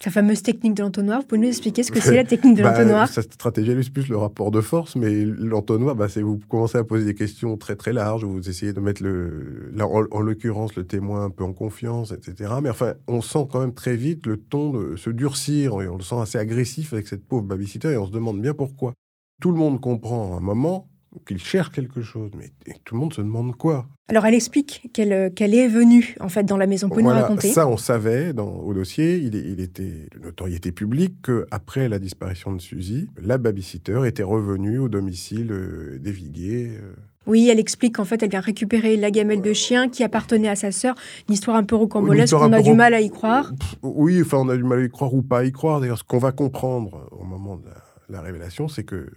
Sa 0.00 0.12
fameuse 0.12 0.44
technique 0.44 0.74
de 0.74 0.84
l'entonnoir, 0.84 1.22
vous 1.22 1.26
pouvez 1.26 1.40
nous 1.40 1.48
expliquer 1.48 1.82
ce 1.82 1.90
que 1.90 2.00
c'est 2.00 2.14
la 2.14 2.22
technique 2.22 2.56
de 2.56 2.62
bah, 2.62 2.70
l'entonnoir? 2.70 3.08
Sa 3.08 3.22
stratégie, 3.22 3.72
elle 3.72 3.90
plus 3.90 4.08
le 4.08 4.16
rapport 4.16 4.52
de 4.52 4.60
force, 4.60 4.94
mais 4.94 5.24
l'entonnoir, 5.24 5.96
bah, 5.96 6.08
c'est 6.08 6.22
vous 6.22 6.38
commencez 6.48 6.78
à 6.78 6.84
poser 6.84 7.04
des 7.04 7.16
questions 7.16 7.56
très 7.56 7.74
très 7.74 7.92
larges, 7.92 8.24
vous 8.24 8.48
essayez 8.48 8.72
de 8.72 8.78
mettre, 8.78 9.02
le, 9.02 9.72
en, 9.80 10.20
l'occurrence, 10.20 10.76
le 10.76 10.84
témoin 10.84 11.24
un 11.24 11.30
peu 11.30 11.42
en 11.42 11.52
confiance, 11.52 12.12
etc. 12.12 12.52
Mais 12.62 12.70
enfin, 12.70 12.94
on 13.08 13.20
sent 13.20 13.48
quand 13.50 13.58
même 13.58 13.74
très 13.74 13.96
vite 13.96 14.26
le 14.26 14.36
ton 14.36 14.70
de 14.70 14.94
se 14.94 15.10
durcir, 15.10 15.82
et 15.82 15.88
on 15.88 15.96
le 15.96 16.04
sent 16.04 16.20
assez 16.20 16.38
agressif 16.38 16.92
avec 16.92 17.08
cette 17.08 17.26
pauvre 17.26 17.46
babysitter, 17.46 17.88
et 17.88 17.96
on 17.96 18.06
se 18.06 18.12
demande 18.12 18.40
bien 18.40 18.54
pourquoi. 18.54 18.92
Tout 19.40 19.50
le 19.50 19.56
monde 19.56 19.80
comprend 19.80 20.34
à 20.34 20.36
un 20.36 20.40
moment 20.40 20.88
qu'il 21.26 21.38
cherche 21.38 21.70
quelque 21.70 22.02
chose, 22.02 22.30
mais 22.36 22.50
tout 22.84 22.94
le 22.94 23.00
monde 23.00 23.14
se 23.14 23.20
demande 23.20 23.56
quoi. 23.56 23.86
Alors 24.08 24.24
elle 24.26 24.34
explique 24.34 24.90
qu'elle 24.92 25.12
euh, 25.12 25.30
est 25.38 25.68
venue 25.68 26.16
en 26.20 26.28
fait 26.28 26.44
dans 26.44 26.56
la 26.56 26.66
maison. 26.66 26.88
Pouvez 26.88 27.02
nous 27.02 27.08
raconter 27.10 27.48
Ça, 27.48 27.68
on 27.68 27.76
savait 27.76 28.32
dans, 28.32 28.48
au 28.48 28.72
dossier, 28.74 29.16
il, 29.16 29.34
il, 29.34 29.60
était 29.60 30.08
de 30.14 30.18
notoriété 30.22 30.72
publique 30.72 31.16
qu'après 31.22 31.88
la 31.88 31.98
disparition 31.98 32.52
de 32.52 32.60
Suzy, 32.60 33.08
la 33.20 33.38
babysitter 33.38 34.02
était 34.06 34.22
revenue 34.22 34.78
au 34.78 34.88
domicile 34.88 35.52
euh, 35.52 35.98
des 35.98 36.12
Viguiers. 36.12 36.70
Euh. 36.82 36.94
Oui, 37.26 37.48
elle 37.50 37.58
explique 37.58 37.96
qu'en 37.96 38.06
fait, 38.06 38.22
elle 38.22 38.30
vient 38.30 38.40
récupérer 38.40 38.96
la 38.96 39.10
gamelle 39.10 39.42
de 39.42 39.52
chien 39.52 39.90
qui 39.90 40.02
appartenait 40.02 40.48
à 40.48 40.56
sa 40.56 40.72
sœur. 40.72 40.94
Une 41.28 41.34
histoire 41.34 41.58
un 41.58 41.62
peu 41.62 41.76
rocambolesque, 41.76 42.34
on 42.34 42.52
a 42.54 42.62
du 42.62 42.72
mal 42.72 42.94
à 42.94 43.02
y 43.02 43.10
croire. 43.10 43.52
Oui, 43.82 44.22
enfin, 44.22 44.38
on 44.38 44.48
a 44.48 44.56
du 44.56 44.64
mal 44.64 44.78
à 44.78 44.84
y 44.84 44.88
croire 44.88 45.12
ou 45.12 45.20
pas 45.20 45.40
à 45.40 45.44
y 45.44 45.52
croire. 45.52 45.80
D'ailleurs, 45.80 45.98
ce 45.98 46.04
qu'on 46.04 46.18
va 46.18 46.32
comprendre 46.32 47.06
au 47.10 47.24
moment 47.24 47.56
de 47.56 47.68
la 48.08 48.22
révélation, 48.22 48.68
c'est 48.68 48.84
que 48.84 49.10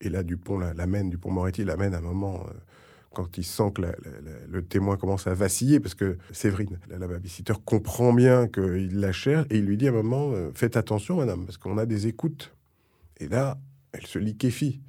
et 0.00 0.08
là, 0.08 0.22
Dupont 0.22 0.58
l'amène, 0.58 1.10
Dupont-Moretti 1.10 1.64
l'amène 1.64 1.94
à 1.94 1.98
un 1.98 2.02
moment 2.02 2.44
euh, 2.48 2.52
quand 3.12 3.38
il 3.38 3.44
sent 3.44 3.72
que 3.74 3.82
le 4.48 4.62
témoin 4.62 4.96
commence 4.96 5.26
à 5.26 5.32
vaciller, 5.32 5.80
parce 5.80 5.94
que 5.94 6.18
Séverine, 6.32 6.78
la, 6.88 7.06
babysitter, 7.06 7.54
comprend 7.64 8.12
bien 8.12 8.46
qu'il 8.46 9.00
la 9.00 9.12
cherche, 9.12 9.46
et 9.50 9.56
il 9.56 9.64
lui 9.64 9.78
dit 9.78 9.86
à 9.86 9.90
un 9.90 9.94
moment, 9.94 10.32
euh, 10.32 10.50
faites 10.54 10.76
attention, 10.76 11.16
madame, 11.16 11.46
parce 11.46 11.56
qu'on 11.56 11.78
a 11.78 11.86
des 11.86 12.06
écoutes. 12.08 12.54
Et 13.18 13.28
là, 13.28 13.56
elle 13.92 14.06
se 14.06 14.18
liquéfie. 14.18 14.80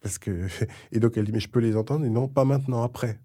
Parce 0.00 0.18
que... 0.18 0.46
Et 0.92 1.00
donc 1.00 1.16
elle 1.16 1.24
dit, 1.24 1.32
mais 1.32 1.40
je 1.40 1.48
peux 1.48 1.60
les 1.60 1.76
entendre, 1.76 2.04
et 2.04 2.10
non, 2.10 2.28
pas 2.28 2.44
maintenant, 2.44 2.82
après. 2.82 3.18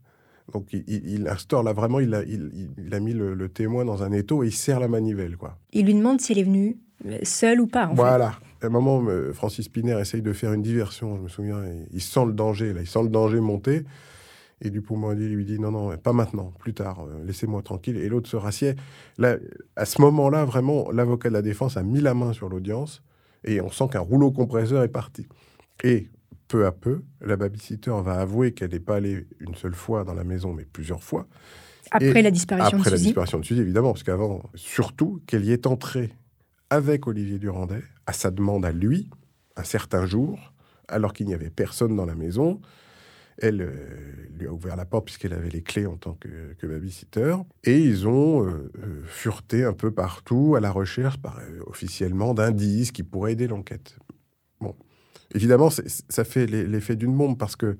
Donc 0.53 0.72
il, 0.72 1.27
instaure 1.27 1.62
là 1.62 1.74
vraiment, 1.74 2.00
il 2.00 2.13
a, 2.15 2.24
il, 2.24 2.94
a 2.94 3.00
mis 3.00 3.13
le, 3.13 3.50
témoin 3.50 3.84
dans 3.84 4.01
un 4.01 4.13
étau 4.13 4.44
et 4.44 4.48
il 4.48 4.53
serre 4.53 4.79
la 4.79 4.88
manivelle. 4.88 5.36
quoi. 5.36 5.60
Il 5.74 5.86
lui 5.86 5.94
demande 5.94 6.22
s'il 6.22 6.39
est 6.39 6.44
venu 6.44 6.77
euh, 7.06 7.20
seul 7.24 7.60
ou 7.60 7.67
pas. 7.67 7.88
En 7.88 7.94
voilà 7.94 8.39
à 8.62 8.68
un 8.68 8.70
moment, 8.70 9.04
Francis 9.34 9.70
Piner 9.70 10.00
essaye 10.00 10.22
de 10.22 10.34
faire 10.34 10.54
une 10.54 10.62
diversion, 10.62 11.16
je 11.18 11.22
me 11.22 11.28
souviens, 11.28 11.64
il 11.92 12.02
sent 12.02 12.26
le 12.26 12.34
danger, 12.34 12.74
là, 12.74 12.82
il 12.82 12.88
sent 12.88 13.04
le 13.04 13.10
danger 13.10 13.40
monter. 13.40 13.84
Et 14.62 14.72
Dupont-Moretti 14.72 15.28
lui 15.28 15.46
dit 15.46 15.60
non, 15.60 15.72
non, 15.72 15.96
pas 15.98 16.14
maintenant, 16.14 16.52
plus 16.58 16.74
tard, 16.74 17.06
euh, 17.06 17.24
laissez-moi 17.24 17.62
tranquille. 17.62 17.98
Et 17.98 18.10
l'autre 18.10 18.28
se 18.28 18.36
rassied. 18.36 18.76
Là, 19.18 19.38
à 19.76 19.86
ce 19.86 20.02
moment-là, 20.02 20.46
vraiment, 20.46 20.90
l'avocat 20.92 21.30
de 21.30 21.34
la 21.34 21.44
défense 21.44 21.78
a 21.78 21.84
mis 21.84 22.02
la 22.02 22.16
main 22.16 22.34
sur 22.34 22.50
l'audience 22.50 23.04
et 23.44 23.62
on 23.62 23.70
sent 23.70 23.90
qu'un 23.92 24.00
rouleau 24.00 24.32
compresseur 24.32 24.82
est 24.84 24.88
parti. 24.88 25.28
Et 25.84 26.10
peu 26.48 26.66
à 26.66 26.72
peu, 26.72 27.04
la 27.22 27.36
babysitter 27.36 27.92
va 28.04 28.16
avouer 28.16 28.54
qu'elle 28.54 28.72
n'est 28.72 28.80
pas 28.80 28.96
allée 28.96 29.28
une 29.40 29.54
seule 29.54 29.76
fois 29.76 30.04
dans 30.04 30.16
la 30.16 30.24
maison, 30.24 30.54
mais 30.54 30.66
plusieurs 30.66 31.04
fois. 31.04 31.28
Après 31.92 32.20
Et 32.20 32.24
la 32.24 32.32
disparition 32.32 32.78
Après 32.80 32.90
de 32.90 32.96
la 32.96 32.98
Suzy. 32.98 33.10
disparition 33.10 33.40
de 33.40 33.46
Suzy, 33.46 33.62
évidemment, 33.62 33.92
parce 33.94 34.04
qu'avant, 34.04 34.42
surtout 34.56 35.22
qu'elle 35.28 35.46
y 35.46 35.52
est 35.52 35.68
entrée 35.68 36.14
avec 36.69 37.07
Olivier 37.07 37.39
Durandet, 37.39 37.83
à 38.05 38.13
sa 38.13 38.31
demande 38.31 38.65
à 38.65 38.71
lui, 38.71 39.09
un 39.55 39.63
certain 39.63 40.05
jour, 40.05 40.53
alors 40.88 41.13
qu'il 41.13 41.25
n'y 41.25 41.33
avait 41.33 41.50
personne 41.50 41.95
dans 41.95 42.05
la 42.05 42.15
maison. 42.15 42.62
Elle 43.39 43.62
euh, 43.62 43.71
lui 44.38 44.47
a 44.47 44.51
ouvert 44.51 44.75
la 44.75 44.86
porte 44.86 45.05
puisqu'elle 45.05 45.33
avait 45.33 45.50
les 45.50 45.62
clés 45.62 45.86
en 45.86 45.95
tant 45.97 46.13
que, 46.13 46.53
que 46.57 46.65
babysitter. 46.65 47.36
Et 47.63 47.77
ils 47.79 48.07
ont 48.07 48.43
euh, 48.43 48.71
euh, 48.79 49.03
fureté 49.05 49.63
un 49.63 49.74
peu 49.74 49.91
partout 49.91 50.55
à 50.55 50.59
la 50.59 50.71
recherche, 50.71 51.17
euh, 51.25 51.62
officiellement, 51.67 52.33
d'indices 52.33 52.91
qui 52.91 53.03
pourraient 53.03 53.33
aider 53.33 53.47
l'enquête. 53.47 53.97
Bon. 54.59 54.75
Évidemment, 55.36 55.69
ça 55.69 56.24
fait 56.24 56.47
l'e- 56.47 56.63
l'effet 56.65 56.95
d'une 56.95 57.15
bombe 57.15 57.38
parce 57.38 57.55
que 57.55 57.77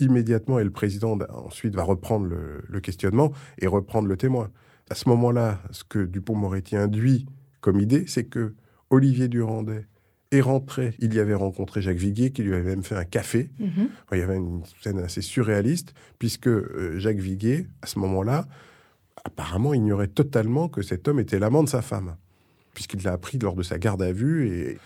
immédiatement, 0.00 0.58
et 0.58 0.64
le 0.64 0.70
président 0.70 1.18
ensuite 1.30 1.74
va 1.74 1.82
reprendre 1.82 2.26
le 2.26 2.80
questionnement 2.80 3.32
et 3.58 3.66
reprendre 3.66 4.08
le 4.08 4.16
témoin. 4.16 4.50
À 4.90 4.94
ce 4.94 5.08
moment-là, 5.08 5.62
ce 5.70 5.84
que 5.84 6.04
Dupont-Moretti 6.04 6.76
induit 6.76 7.26
comme 7.60 7.80
idée, 7.80 8.04
c'est 8.06 8.24
que 8.24 8.54
Olivier 8.90 9.28
Durandet 9.28 9.86
est 10.32 10.40
rentré. 10.40 10.94
Il 10.98 11.14
y 11.14 11.18
avait 11.18 11.34
rencontré 11.34 11.82
Jacques 11.82 11.96
Viguier, 11.96 12.30
qui 12.30 12.42
lui 12.42 12.54
avait 12.54 12.70
même 12.70 12.84
fait 12.84 12.94
un 12.94 13.04
café. 13.04 13.50
Mhm. 13.58 13.88
Il 14.12 14.18
y 14.18 14.22
avait 14.22 14.36
une 14.36 14.62
scène 14.82 14.98
assez 14.98 15.22
surréaliste, 15.22 15.94
puisque 16.18 16.48
euh, 16.48 16.98
Jacques 16.98 17.18
Viguier, 17.18 17.66
à 17.82 17.86
ce 17.86 17.98
moment-là, 17.98 18.46
apparemment 19.24 19.74
ignorait 19.74 20.08
totalement 20.08 20.68
que 20.68 20.82
cet 20.82 21.08
homme 21.08 21.20
était 21.20 21.38
l'amant 21.38 21.62
de 21.62 21.68
sa 21.68 21.82
femme, 21.82 22.16
puisqu'il 22.74 23.02
l'a 23.02 23.12
appris 23.12 23.38
lors 23.38 23.54
de 23.54 23.62
sa 23.62 23.78
garde 23.78 24.02
à 24.02 24.12
vue. 24.12 24.48
Et 24.48 24.78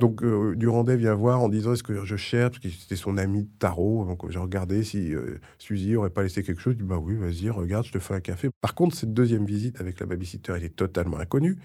donc, 0.00 0.22
euh, 0.22 0.54
Durandet 0.56 0.96
vient 0.96 1.14
voir 1.14 1.40
en 1.40 1.48
disant 1.48 1.72
Est-ce 1.72 1.84
que 1.84 2.04
je 2.04 2.16
cherche 2.16 2.60
Parce 2.60 2.74
que 2.74 2.80
c'était 2.80 2.96
son 2.96 3.16
ami 3.16 3.44
de 3.44 3.50
tarot. 3.58 4.04
Donc, 4.04 4.28
j'ai 4.28 4.40
regardé 4.40 4.82
si 4.82 5.14
euh, 5.14 5.38
Suzy 5.58 5.94
aurait 5.94 6.10
pas 6.10 6.22
laissé 6.24 6.42
quelque 6.42 6.60
chose. 6.60 6.74
Il 6.74 6.82
dit 6.82 6.88
Bah 6.88 6.98
oui, 6.98 7.14
vas-y, 7.16 7.48
regarde, 7.48 7.86
je 7.86 7.92
te 7.92 7.98
fais 8.00 8.14
un 8.14 8.20
café. 8.20 8.50
Par 8.60 8.74
contre, 8.74 8.96
cette 8.96 9.14
deuxième 9.14 9.46
visite 9.46 9.80
avec 9.80 10.00
la 10.00 10.06
babysitter, 10.06 10.52
elle 10.56 10.64
est 10.64 10.74
totalement 10.74 11.18
inconnue. 11.18 11.58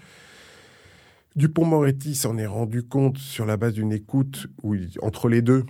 Dupont-Moretti 1.36 2.14
s'en 2.14 2.36
est 2.38 2.46
rendu 2.46 2.82
compte 2.82 3.18
sur 3.18 3.46
la 3.46 3.56
base 3.56 3.74
d'une 3.74 3.92
écoute 3.92 4.48
où, 4.62 4.74
il- 4.74 4.90
entre 5.02 5.28
les 5.28 5.42
deux, 5.42 5.64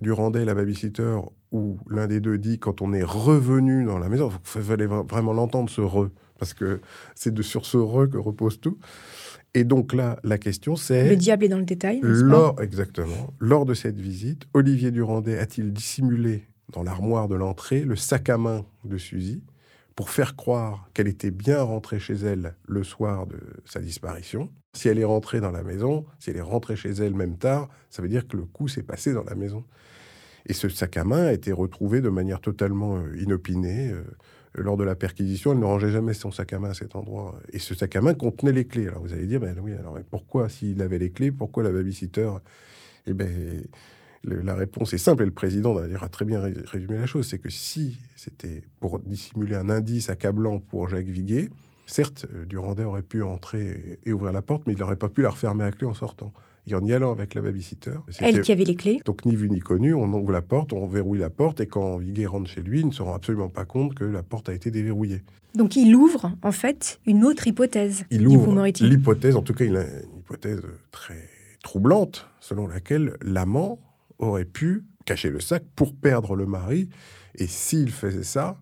Durandet 0.00 0.42
et 0.42 0.44
la 0.44 0.54
babysitter, 0.54 1.16
où 1.52 1.78
l'un 1.88 2.06
des 2.06 2.20
deux 2.20 2.36
dit 2.36 2.58
quand 2.58 2.82
on 2.82 2.92
est 2.92 3.02
revenu 3.02 3.84
dans 3.84 3.98
la 3.98 4.08
maison, 4.10 4.30
il 4.56 4.60
fallait 4.62 4.86
vra- 4.86 5.08
vraiment 5.08 5.32
l'entendre 5.32 5.70
ce 5.70 5.80
re, 5.80 6.10
parce 6.38 6.52
que 6.52 6.80
c'est 7.14 7.32
de 7.32 7.40
sur 7.40 7.64
ce 7.64 7.78
re 7.78 8.08
que 8.10 8.18
repose 8.18 8.60
tout. 8.60 8.78
Et 9.54 9.64
donc 9.64 9.94
là, 9.94 10.18
la 10.22 10.36
question 10.36 10.76
c'est 10.76 11.08
Le 11.08 11.16
diable 11.16 11.44
est 11.44 11.48
dans 11.48 11.56
le 11.58 11.64
détail, 11.64 12.00
lors, 12.02 12.60
exactement, 12.60 13.32
lors 13.38 13.64
de 13.64 13.72
cette 13.72 13.98
visite, 13.98 14.46
Olivier 14.52 14.90
Durandet 14.90 15.38
a-t-il 15.38 15.72
dissimulé 15.72 16.44
dans 16.74 16.82
l'armoire 16.82 17.26
de 17.26 17.36
l'entrée 17.36 17.80
le 17.82 17.96
sac 17.96 18.28
à 18.28 18.36
main 18.36 18.66
de 18.84 18.98
Suzy? 18.98 19.42
Pour 19.96 20.10
faire 20.10 20.36
croire 20.36 20.88
qu'elle 20.94 21.08
était 21.08 21.30
bien 21.30 21.62
rentrée 21.62 21.98
chez 21.98 22.14
elle 22.14 22.54
le 22.68 22.84
soir 22.84 23.26
de 23.26 23.38
sa 23.64 23.80
disparition 23.80 24.50
Si 24.74 24.88
elle 24.88 24.98
est 24.98 25.04
rentrée 25.04 25.40
dans 25.40 25.50
la 25.50 25.62
maison, 25.62 26.04
si 26.18 26.30
elle 26.30 26.36
est 26.36 26.42
rentrée 26.42 26.76
chez 26.76 26.90
elle 26.90 27.14
même 27.14 27.38
tard, 27.38 27.68
ça 27.88 28.02
veut 28.02 28.08
dire 28.08 28.28
que 28.28 28.36
le 28.36 28.44
coup 28.44 28.68
s'est 28.68 28.82
passé 28.82 29.14
dans 29.14 29.24
la 29.24 29.34
maison. 29.34 29.64
Et 30.44 30.52
ce 30.52 30.68
sac 30.68 30.98
à 30.98 31.04
main 31.04 31.26
a 31.26 31.32
été 31.32 31.50
retrouvé 31.50 32.02
de 32.02 32.10
manière 32.10 32.40
totalement 32.40 32.98
euh, 32.98 33.16
inopinée. 33.18 33.90
euh, 33.90 34.04
lors 34.54 34.76
de 34.76 34.84
la 34.84 34.94
perquisition, 34.94 35.52
elle 35.52 35.58
ne 35.58 35.64
rangeait 35.64 35.90
jamais 35.90 36.14
son 36.14 36.30
sac 36.30 36.52
à 36.52 36.58
main 36.58 36.70
à 36.70 36.74
cet 36.74 36.94
endroit. 36.94 37.38
Et 37.52 37.58
ce 37.58 37.74
sac 37.74 37.96
à 37.96 38.00
main 38.00 38.14
contenait 38.14 38.52
les 38.52 38.66
clés. 38.66 38.88
Alors 38.88 39.02
vous 39.02 39.12
allez 39.12 39.26
dire, 39.26 39.40
ben 39.40 39.58
oui, 39.60 39.72
alors 39.74 39.98
pourquoi 40.10 40.48
s'il 40.48 40.80
avait 40.82 40.98
les 40.98 41.10
clés, 41.10 41.30
pourquoi 41.32 41.62
la 41.62 41.72
babysitter? 41.72 42.30
Eh 43.06 43.12
ben, 43.12 43.62
le- 44.26 44.40
la 44.42 44.54
réponse 44.54 44.92
est 44.92 44.98
simple, 44.98 45.22
et 45.22 45.26
le 45.26 45.32
président 45.32 45.74
d'ailleurs 45.74 46.04
a 46.04 46.08
très 46.08 46.24
bien 46.24 46.40
ré- 46.40 46.52
résumé 46.66 46.98
la 46.98 47.06
chose, 47.06 47.26
c'est 47.26 47.38
que 47.38 47.48
si 47.50 47.96
c'était 48.16 48.62
pour 48.80 48.98
dissimuler 48.98 49.54
un 49.56 49.70
indice 49.70 50.10
accablant 50.10 50.58
pour 50.58 50.88
Jacques 50.88 51.06
Viguier, 51.06 51.48
certes, 51.86 52.26
euh, 52.34 52.44
Durandet 52.44 52.84
aurait 52.84 53.02
pu 53.02 53.22
entrer 53.22 53.98
et, 54.04 54.10
et 54.10 54.12
ouvrir 54.12 54.32
la 54.32 54.42
porte, 54.42 54.64
mais 54.66 54.72
il 54.74 54.78
n'aurait 54.78 54.96
pas 54.96 55.08
pu 55.08 55.22
la 55.22 55.30
refermer 55.30 55.64
à 55.64 55.70
clé 55.72 55.86
en 55.86 55.94
sortant. 55.94 56.32
Et 56.68 56.74
en 56.74 56.84
y 56.84 56.92
allant 56.92 57.12
avec 57.12 57.34
la 57.34 57.42
babysitter, 57.42 57.92
Elle 58.18 58.40
qui 58.40 58.50
avait 58.50 58.64
les 58.64 58.74
clés. 58.74 59.00
donc 59.04 59.24
ni 59.24 59.36
vu 59.36 59.48
ni 59.48 59.60
connu, 59.60 59.94
on 59.94 60.12
ouvre 60.12 60.32
la 60.32 60.42
porte, 60.42 60.72
on 60.72 60.88
verrouille 60.88 61.20
la 61.20 61.30
porte, 61.30 61.60
et 61.60 61.68
quand 61.68 61.96
Viguier 61.98 62.26
rentre 62.26 62.50
chez 62.50 62.60
lui, 62.60 62.80
il 62.80 62.86
ne 62.88 62.92
se 62.92 63.02
rend 63.02 63.14
absolument 63.14 63.48
pas 63.48 63.64
compte 63.64 63.94
que 63.94 64.02
la 64.04 64.24
porte 64.24 64.48
a 64.48 64.52
été 64.54 64.72
déverrouillée. 64.72 65.22
Donc 65.54 65.76
il 65.76 65.94
ouvre 65.94 66.32
en 66.42 66.50
fait 66.50 66.98
une 67.06 67.24
autre 67.24 67.46
hypothèse. 67.46 68.04
Il 68.10 68.26
ouvre 68.26 68.52
l'hypothèse, 68.80 69.36
en 69.36 69.42
tout 69.42 69.54
cas, 69.54 69.64
il 69.64 69.76
a 69.76 69.82
une 69.84 70.18
hypothèse 70.18 70.60
très 70.90 71.28
troublante, 71.62 72.28
selon 72.40 72.66
laquelle 72.66 73.14
l'amant 73.22 73.78
aurait 74.18 74.44
pu 74.44 74.84
cacher 75.04 75.30
le 75.30 75.40
sac 75.40 75.62
pour 75.76 75.94
perdre 75.94 76.34
le 76.36 76.46
mari, 76.46 76.88
et 77.36 77.46
s'il 77.46 77.90
faisait 77.90 78.22
ça, 78.24 78.56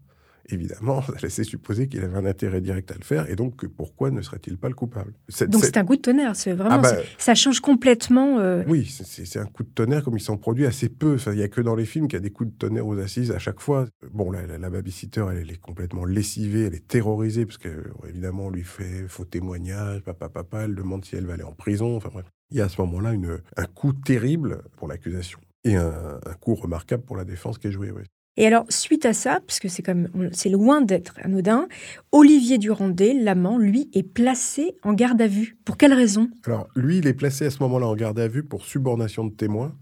évidemment, 0.50 1.00
ça 1.00 1.14
laissait 1.23 1.42
supposer 1.44 1.88
qu'il 1.88 2.04
avait 2.04 2.16
un 2.18 2.26
intérêt 2.26 2.61
direct 2.61 2.90
à 2.90 2.94
le 2.96 3.02
faire, 3.04 3.30
et 3.30 3.34
donc 3.37 3.64
pourquoi 3.66 4.11
ne 4.11 4.20
serait-il 4.20 4.58
pas 4.58 4.68
le 4.68 4.75
coupable? 4.75 5.14
Cette- 5.30 5.49
Donc 5.49 5.64
c'est 5.64 5.78
un 5.78 5.87
coup 5.87 5.96
de 5.96 6.02
tonnerre, 6.02 6.37
c'est 6.37 6.52
vraiment 6.52 6.75
Ah 6.76 6.78
bah, 6.82 6.96
ça 7.16 7.34
change 7.34 7.61
complètement. 7.61 8.38
euh, 8.40 8.62
Oui, 8.68 8.84
c'est- 8.84 9.38
un 9.38 9.46
coup 9.46 9.62
de 9.62 9.70
tonnerre 9.70 10.04
comme 10.04 10.18
il 10.18 10.20
s'en 10.20 10.37
produit 10.37 10.66
assez 10.66 10.90
peu. 10.90 11.14
Enfin, 11.14 11.32
Il 11.32 11.38
n'y 11.38 11.42
a 11.42 11.49
que 11.49 11.62
dans 11.62 11.75
les 11.75 11.87
films 11.87 12.08
qu'il 12.08 12.16
y 12.18 12.20
a 12.20 12.23
des 12.23 12.30
coups 12.30 12.50
de 12.50 12.56
tonnerre 12.56 12.87
aux 12.87 12.99
assises 12.99 13.30
à 13.32 13.38
chaque 13.38 13.61
fois. 13.61 13.87
Bon, 14.12 14.30
la, 14.30 14.46
la, 14.46 14.58
la 14.58 14.68
babysitter, 14.70 15.25
elle, 15.30 15.38
elle 15.38 15.50
est 15.50 15.61
complètement 15.61 16.04
lessivée, 16.04 16.64
elle 16.66 16.75
est 16.75 16.87
terrorisée, 16.87 17.46
parce 17.46 17.58
que 17.58 17.84
évidemment, 18.06 18.46
on 18.46 18.50
lui 18.50 18.64
fait 18.64 19.08
faux 19.08 19.25
témoignage, 19.25 20.02
papa, 20.02 20.28
papa, 20.28 20.64
elle 20.64 20.75
demande 20.75 21.04
si 21.06 21.16
elle 21.16 21.25
va 21.26 21.34
aller 21.34 21.42
en 21.42 21.52
prison. 21.52 21.96
Enfin 21.96 22.11
bref. 22.12 22.26
Il 22.54 22.58
y 22.58 22.61
a 22.61 22.66
à 22.66 22.68
ce 22.68 22.80
moment-là 22.82 23.14
un 23.56 23.64
coup 23.64 23.92
terrible 23.92 24.62
pour 24.76 24.87
l'accusation 24.87 25.40
et 25.64 25.75
un, 25.75 26.20
un 26.25 26.34
coup 26.34 26.54
remarquable 26.54 27.02
pour 27.02 27.16
la 27.16 27.25
défense 27.25 27.58
qui 27.58 27.66
est 27.66 27.73
joué. 27.73 27.92
Et 28.37 28.46
alors 28.46 28.64
suite 28.68 29.06
à 29.06 29.12
ça, 29.12 29.40
parce 29.44 29.58
que 29.58 29.66
c'est 29.66 29.82
comme 29.82 30.08
c'est 30.30 30.50
loin 30.50 30.80
d'être 30.80 31.18
anodin, 31.25 31.66
Olivier 32.12 32.58
Durandet, 32.58 33.12
l'amant, 33.12 33.58
lui 33.58 33.90
est 33.92 34.04
placé 34.04 34.76
en 34.84 34.92
garde 34.92 35.20
à 35.20 35.26
vue. 35.26 35.56
Pour 35.64 35.76
quelle 35.76 35.94
raison? 35.94 36.30
Alors, 36.46 36.68
lui, 36.76 36.99
il 36.99 37.08
est 37.08 37.14
placé 37.14 37.46
à 37.46 37.50
ce 37.50 37.61
moment-là 37.64 37.88
en 37.88 37.96
garde 37.96 38.20
à 38.20 38.28
vue 38.28 38.44
pour 38.44 38.64
subornation 38.64 39.25
de 39.25 39.34
témoin, 39.34 39.76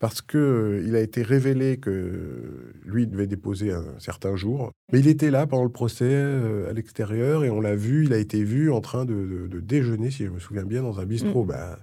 parce 0.00 0.20
que 0.22 0.38
euh, 0.38 0.82
il 0.86 0.94
a 0.96 1.00
été 1.00 1.22
révélé 1.22 1.76
que 1.78 2.72
lui 2.84 3.06
devait 3.06 3.26
déposer 3.26 3.72
un 3.72 3.84
certain 3.98 4.36
jour. 4.36 4.70
Mais 4.92 5.00
il 5.00 5.08
était 5.08 5.30
là 5.30 5.46
pendant 5.46 5.64
le 5.64 5.70
procès 5.70 6.04
euh, 6.08 6.70
à 6.70 6.72
l'extérieur 6.72 7.44
et 7.44 7.50
on 7.50 7.60
l'a 7.60 7.74
vu, 7.76 8.04
il 8.04 8.12
a 8.12 8.18
été 8.18 8.42
vu 8.44 8.70
en 8.70 8.80
train 8.80 9.04
de, 9.04 9.14
de- 9.14 9.46
de 9.48 9.60
déjeuner, 9.60 10.10
si 10.10 10.24
je 10.24 10.30
me 10.30 10.38
souviens 10.38 10.64
bien, 10.64 10.82
dans 10.82 11.00
un 11.00 11.04
bistrot, 11.06 11.44
bah, 11.44 11.78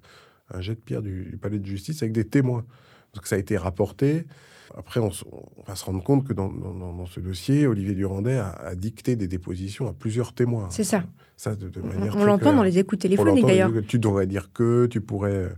un 0.54 0.62
jet 0.62 0.76
de 0.76 0.80
pierre 0.80 1.02
du, 1.02 1.26
du 1.26 1.38
palais 1.38 1.60
de 1.60 1.66
justice 1.66 2.02
avec 2.04 2.14
des 2.14 2.26
témoins. 2.26 2.66
Donc 3.14 3.28
ça 3.28 3.36
a 3.36 3.40
été 3.40 3.58
rapporté. 3.58 4.26
Après, 4.78 5.00
on, 5.00 5.10
on 5.32 5.64
va 5.68 5.76
se 5.76 5.86
rendre 5.86 6.04
compte 6.04 6.28
que 6.28 6.34
dans, 6.34 6.50
dans- 6.52 6.74
dans- 6.74 6.94
dans 6.94 7.06
ce 7.06 7.20
dossier, 7.20 7.66
Olivier 7.68 7.96
Durandet 7.96 8.36
a, 8.38 8.50
a 8.50 8.76
dicté 8.76 9.16
des 9.16 9.28
dépositions 9.28 9.88
à 9.88 9.94
plusieurs 9.94 10.34
témoins. 10.34 10.68
C'est 10.70 10.84
ça. 10.84 11.04
Ça, 11.38 11.56
de, 11.56 11.70
de 11.70 11.82
On, 11.82 11.88
manière 11.88 12.16
on 12.16 12.20
très 12.20 12.26
l'entend 12.28 12.54
dans 12.54 12.64
les 12.64 12.78
écoutes 12.80 13.00
On 13.00 13.02
téléphoniques 13.04 13.46
d'ailleurs. 13.46 13.72
Tu 13.88 14.00
devrais 14.00 14.28
dire 14.28 14.52
que, 14.54 14.86
tu 14.88 15.00
pourrais. 15.02 15.50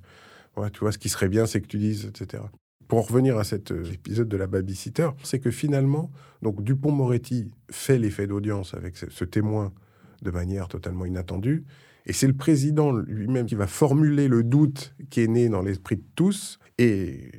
Tu 0.72 0.80
vois, 0.80 0.92
ce 0.92 0.98
qui 0.98 1.10
serait 1.10 1.30
bien, 1.30 1.46
c'est 1.46 1.62
que 1.62 1.68
tu 1.68 1.78
dises, 1.78 2.06
etc. 2.06 2.44
Pour 2.88 3.00
en 3.00 3.02
revenir 3.02 3.38
à 3.38 3.44
cet 3.44 3.72
euh, 3.72 3.84
épisode 3.92 4.30
de 4.30 4.38
la 4.38 4.48
babysitter, 4.48 5.10
c'est 5.24 5.40
que 5.40 5.52
finalement, 5.52 6.12
donc 6.42 6.64
Dupont-Moretti 6.64 7.52
fait 7.70 7.98
l'effet 7.98 8.28
d'audience 8.28 8.74
avec 8.74 8.96
ce, 8.98 9.24
témoin 9.26 9.74
de 10.22 10.32
manière 10.32 10.68
totalement 10.68 11.06
inattendue. 11.06 11.66
Et 12.06 12.14
c'est 12.14 12.28
le 12.28 12.34
président 12.34 12.94
lui-même 12.94 13.46
qui 13.46 13.56
va 13.56 13.68
formuler 13.68 14.30
le 14.30 14.44
doute 14.44 14.96
qui 15.10 15.22
est 15.22 15.28
né 15.28 15.50
dans 15.50 15.62
l'esprit 15.62 15.98
de 15.98 16.06
tous. 16.16 16.60
Et 16.78 17.32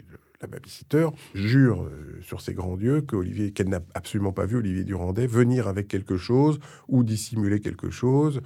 la 0.43 0.47
babysitter 0.47 1.09
jure 1.35 1.85
euh, 1.85 2.21
sur 2.21 2.43
ses 2.43 2.53
grands 2.53 2.77
dieux 2.77 3.01
que 3.01 3.17
Olivier, 3.17 3.53
qu'elle 3.53 3.71
n'a 3.71 3.81
absolument 3.95 4.33
pas 4.33 4.45
vu 4.45 4.57
Olivier 4.57 4.85
Durandet 4.85 5.27
venir 5.27 5.67
avec 5.67 5.89
quelque 5.89 6.19
chose 6.19 6.61
ou 6.89 7.03
dissimuler 7.03 7.61
quelque 7.61 7.91
chose. 7.91 8.43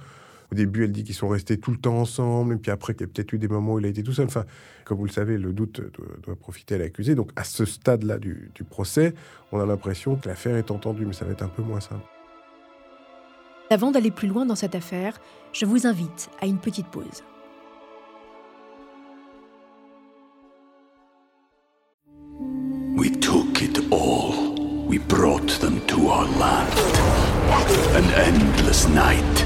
Au 0.53 0.55
début, 0.55 0.83
elle 0.83 0.91
dit 0.91 1.03
qu'ils 1.03 1.15
sont 1.15 1.29
restés 1.29 1.57
tout 1.57 1.71
le 1.71 1.77
temps 1.77 1.97
ensemble, 1.97 2.53
et 2.53 2.57
puis 2.57 2.69
après, 2.69 2.93
qu'il 2.93 3.07
y 3.07 3.09
a 3.09 3.11
peut-être 3.11 3.33
eu 3.33 3.39
des 3.39 3.47
moments 3.47 3.73
où 3.73 3.79
il 3.79 3.87
a 3.87 3.89
été 3.89 4.03
tout 4.03 4.13
seul. 4.13 4.27
Enfin, 4.27 4.45
comme 4.85 4.99
vous 4.99 5.05
le 5.05 5.11
savez, 5.11 5.39
le 5.39 5.51
doute 5.51 5.81
doit, 5.81 6.05
doit 6.21 6.35
profiter 6.35 6.75
à 6.75 6.77
l'accusé. 6.77 7.15
Donc, 7.15 7.31
à 7.35 7.43
ce 7.43 7.65
stade-là 7.65 8.19
du, 8.19 8.51
du 8.53 8.63
procès, 8.63 9.15
on 9.51 9.59
a 9.59 9.65
l'impression 9.65 10.15
que 10.15 10.29
l'affaire 10.29 10.55
est 10.55 10.69
entendue, 10.69 11.07
mais 11.07 11.13
ça 11.13 11.25
va 11.25 11.31
être 11.31 11.41
un 11.41 11.47
peu 11.47 11.63
moins 11.63 11.79
simple. 11.79 12.05
Avant 13.71 13.89
d'aller 13.89 14.11
plus 14.11 14.27
loin 14.27 14.45
dans 14.45 14.53
cette 14.53 14.75
affaire, 14.75 15.19
je 15.53 15.65
vous 15.65 15.87
invite 15.87 16.29
à 16.39 16.45
une 16.45 16.59
petite 16.59 16.85
pause. 16.85 17.23
We 22.95 23.09
took 23.19 23.59
it 23.63 23.79
all. 23.91 24.53
We 24.87 24.99
brought 24.99 25.47
them 25.61 25.81
to 25.87 26.09
our 26.09 26.27
land. 26.37 26.69
An 27.95 28.03
endless 28.13 28.87
night, 28.89 29.45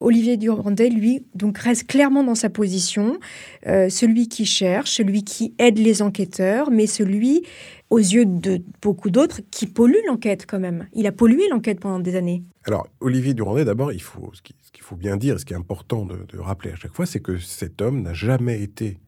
Olivier 0.00 0.36
Durandet, 0.36 0.90
lui, 0.90 1.24
donc 1.34 1.56
reste 1.58 1.86
clairement 1.86 2.24
dans 2.24 2.34
sa 2.34 2.50
position, 2.50 3.18
euh, 3.66 3.88
celui 3.88 4.28
qui 4.28 4.44
cherche, 4.44 4.90
celui 4.90 5.24
qui 5.24 5.54
aide 5.58 5.78
les 5.78 6.02
enquêteurs, 6.02 6.70
mais 6.70 6.86
celui, 6.86 7.42
aux 7.90 7.98
yeux 7.98 8.26
de 8.26 8.60
beaucoup 8.82 9.10
d'autres, 9.10 9.40
qui 9.50 9.66
pollue 9.66 10.04
l'enquête 10.06 10.46
quand 10.46 10.58
même. 10.58 10.88
Il 10.94 11.06
a 11.06 11.12
pollué 11.12 11.48
l'enquête 11.48 11.80
pendant 11.80 12.00
des 12.00 12.16
années. 12.16 12.42
Alors, 12.66 12.86
Olivier 13.00 13.34
Durandet, 13.34 13.64
d'abord, 13.64 13.92
il 13.92 14.02
faut, 14.02 14.30
ce 14.34 14.42
qui- 14.42 14.54
ce 14.62 14.72
qu'il 14.72 14.82
faut 14.82 14.96
bien 14.96 15.16
dire, 15.16 15.38
ce 15.38 15.44
qui 15.44 15.52
est 15.52 15.56
important 15.56 16.04
de 16.04 16.38
rappeler 16.38 16.72
à 16.72 16.76
chaque 16.76 16.94
fois, 16.94 17.06
c'est 17.06 17.20
que 17.20 17.38
cet 17.38 17.80
homme 17.80 18.02
n'a 18.02 18.14
jamais 18.14 18.62
été 18.62 18.98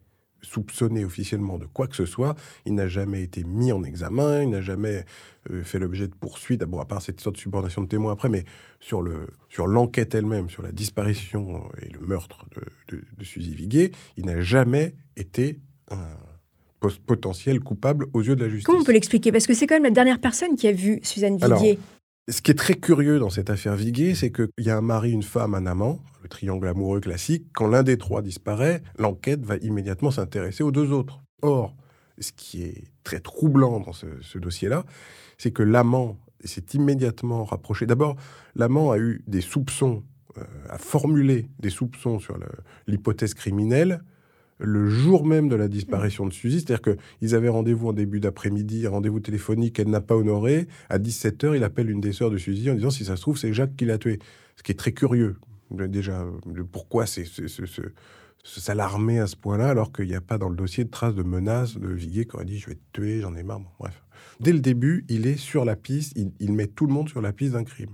soupçonné 0.46 1.04
officiellement 1.04 1.58
de 1.58 1.66
quoi 1.66 1.86
que 1.86 1.96
ce 1.96 2.06
soit. 2.06 2.34
Il 2.64 2.74
n'a 2.74 2.88
jamais 2.88 3.22
été 3.22 3.44
mis 3.44 3.72
en 3.72 3.82
examen, 3.82 4.42
il 4.42 4.50
n'a 4.50 4.62
jamais 4.62 5.04
euh, 5.50 5.62
fait 5.62 5.78
l'objet 5.78 6.08
de 6.08 6.14
poursuites, 6.14 6.62
bon, 6.64 6.80
à 6.80 6.84
part 6.84 7.02
cette 7.02 7.20
sorte 7.20 7.36
de 7.36 7.40
subordination 7.40 7.82
de 7.82 7.88
témoins 7.88 8.12
après, 8.12 8.28
mais 8.28 8.44
sur 8.80 9.02
le 9.02 9.28
sur 9.48 9.66
l'enquête 9.66 10.14
elle-même, 10.14 10.48
sur 10.48 10.62
la 10.62 10.72
disparition 10.72 11.68
et 11.82 11.88
le 11.92 12.00
meurtre 12.00 12.46
de, 12.54 12.96
de, 12.96 13.02
de 13.16 13.24
Suzy 13.24 13.54
Viguier, 13.54 13.92
il 14.16 14.26
n'a 14.26 14.40
jamais 14.40 14.94
été 15.16 15.60
un 15.90 16.16
potentiel 17.06 17.60
coupable 17.60 18.06
aux 18.12 18.22
yeux 18.22 18.36
de 18.36 18.44
la 18.44 18.48
justice. 18.48 18.66
Comment 18.66 18.80
on 18.80 18.84
peut 18.84 18.92
l'expliquer? 18.92 19.32
Parce 19.32 19.46
que 19.46 19.54
c'est 19.54 19.66
quand 19.66 19.74
même 19.74 19.84
la 19.84 19.90
dernière 19.90 20.20
personne 20.20 20.56
qui 20.56 20.68
a 20.68 20.72
vu 20.72 21.00
Suzanne 21.02 21.38
Alors, 21.42 21.58
Viguier. 21.58 21.78
Ce 22.28 22.42
qui 22.42 22.50
est 22.50 22.54
très 22.54 22.74
curieux 22.74 23.20
dans 23.20 23.30
cette 23.30 23.50
affaire 23.50 23.76
Viguier, 23.76 24.16
c'est 24.16 24.32
qu'il 24.32 24.48
y 24.58 24.70
a 24.70 24.76
un 24.76 24.80
mari, 24.80 25.12
une 25.12 25.22
femme, 25.22 25.54
un 25.54 25.64
amant, 25.64 26.00
le 26.24 26.28
triangle 26.28 26.66
amoureux 26.66 26.98
classique. 26.98 27.46
Quand 27.54 27.68
l'un 27.68 27.84
des 27.84 27.98
trois 27.98 28.20
disparaît, 28.20 28.82
l'enquête 28.98 29.44
va 29.44 29.56
immédiatement 29.58 30.10
s'intéresser 30.10 30.64
aux 30.64 30.72
deux 30.72 30.90
autres. 30.90 31.22
Or, 31.42 31.76
ce 32.18 32.32
qui 32.32 32.64
est 32.64 32.82
très 33.04 33.20
troublant 33.20 33.78
dans 33.78 33.92
ce, 33.92 34.38
dossier-là, 34.38 34.84
c'est 35.38 35.52
que 35.52 35.62
l'amant 35.62 36.18
s'est 36.44 36.66
immédiatement 36.74 37.44
rapproché. 37.44 37.86
D'abord, 37.86 38.16
l'amant 38.56 38.90
a 38.90 38.98
eu 38.98 39.22
des 39.28 39.40
soupçons, 39.40 40.02
euh, 40.36 40.42
a 40.68 40.78
formulé 40.78 41.48
des 41.60 41.70
soupçons 41.70 42.18
sur 42.18 42.36
l'hypothèse 42.88 43.34
criminelle 43.34 44.02
le 44.58 44.88
jour 44.88 45.26
même 45.26 45.48
de 45.48 45.56
la 45.56 45.68
disparition 45.68 46.26
de 46.26 46.32
Suzy. 46.32 46.60
C'est-à-dire 46.60 46.96
qu'ils 47.20 47.34
avaient 47.34 47.48
rendez-vous 47.48 47.88
en 47.88 47.92
début 47.92 48.20
d'après-midi, 48.20 48.86
rendez-vous 48.86 49.20
téléphonique 49.20 49.76
qu'elle 49.76 49.90
n'a 49.90 50.00
pas 50.00 50.16
honoré. 50.16 50.66
À 50.88 50.98
17h, 50.98 51.54
il 51.56 51.64
appelle 51.64 51.90
une 51.90 52.00
des 52.00 52.12
sœurs 52.12 52.30
de 52.30 52.38
Suzy 52.38 52.70
en 52.70 52.74
disant 52.74 52.90
si 52.90 53.04
ça 53.04 53.16
se 53.16 53.20
trouve, 53.22 53.36
c'est 53.38 53.52
Jacques 53.52 53.76
qui 53.76 53.84
l'a 53.84 53.98
tué. 53.98 54.18
Ce 54.56 54.62
qui 54.62 54.72
est 54.72 54.76
très 54.76 54.92
curieux. 54.92 55.36
Déjà, 55.70 56.24
le 56.52 56.64
pourquoi 56.64 57.06
c'est 57.06 57.24
ce, 57.24 57.48
ce, 57.48 57.66
ce- 57.66 57.82
ce- 58.44 58.60
s'alarmer 58.60 59.18
à 59.18 59.26
ce 59.26 59.34
point-là 59.36 59.68
alors 59.68 59.92
qu'il 59.92 60.06
n'y 60.06 60.14
a 60.14 60.20
pas 60.20 60.38
dans 60.38 60.48
le 60.48 60.54
dossier 60.56 60.84
de 60.84 60.90
traces 60.90 61.14
de 61.16 61.24
menaces 61.24 61.76
de 61.76 61.88
Viguier 61.88 62.24
qui 62.26 62.36
aurait 62.36 62.44
dit 62.44 62.58
je 62.58 62.68
vais 62.68 62.76
te 62.76 62.80
tuer, 63.00 63.20
j'en 63.20 63.34
ai 63.34 63.42
marre. 63.42 63.60
Bref. 63.80 64.02
Dès 64.40 64.52
le 64.52 64.60
début, 64.60 65.04
il 65.08 65.26
est 65.26 65.36
sur 65.36 65.64
la 65.64 65.74
piste, 65.76 66.16
il 66.38 66.52
met 66.52 66.66
tout 66.68 66.86
le 66.86 66.92
monde 66.92 67.08
sur 67.08 67.20
la 67.20 67.32
piste 67.32 67.52
d'un 67.54 67.64
crime. 67.64 67.90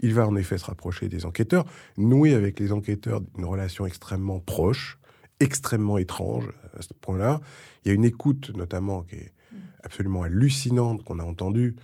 Il 0.00 0.14
va 0.14 0.28
en 0.28 0.36
effet 0.36 0.58
se 0.58 0.66
rapprocher 0.66 1.08
des 1.08 1.24
enquêteurs, 1.24 1.64
nouer 1.96 2.34
avec 2.34 2.60
les 2.60 2.70
enquêteurs 2.72 3.20
une 3.36 3.44
relation 3.46 3.86
extrêmement 3.86 4.38
proche, 4.38 4.97
extrêmement 5.40 5.98
étrange 5.98 6.48
à 6.76 6.82
ce 6.82 6.92
point-là. 7.00 7.40
Il 7.84 7.88
y 7.88 7.90
a 7.90 7.94
une 7.94 8.04
écoute 8.04 8.52
notamment 8.56 9.02
qui 9.02 9.16
est 9.16 9.32
absolument 9.82 10.22
hallucinante 10.22 11.04
qu'on 11.04 11.18
a 11.18 11.24
entendue, 11.24 11.76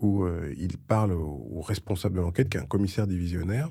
où 0.00 0.24
euh, 0.24 0.54
il 0.58 0.78
parle 0.78 1.12
au, 1.12 1.60
responsable 1.60 2.16
de 2.16 2.20
l'enquête, 2.20 2.48
qui 2.48 2.56
est 2.56 2.60
un 2.60 2.66
commissaire 2.66 3.06
divisionnaire, 3.06 3.68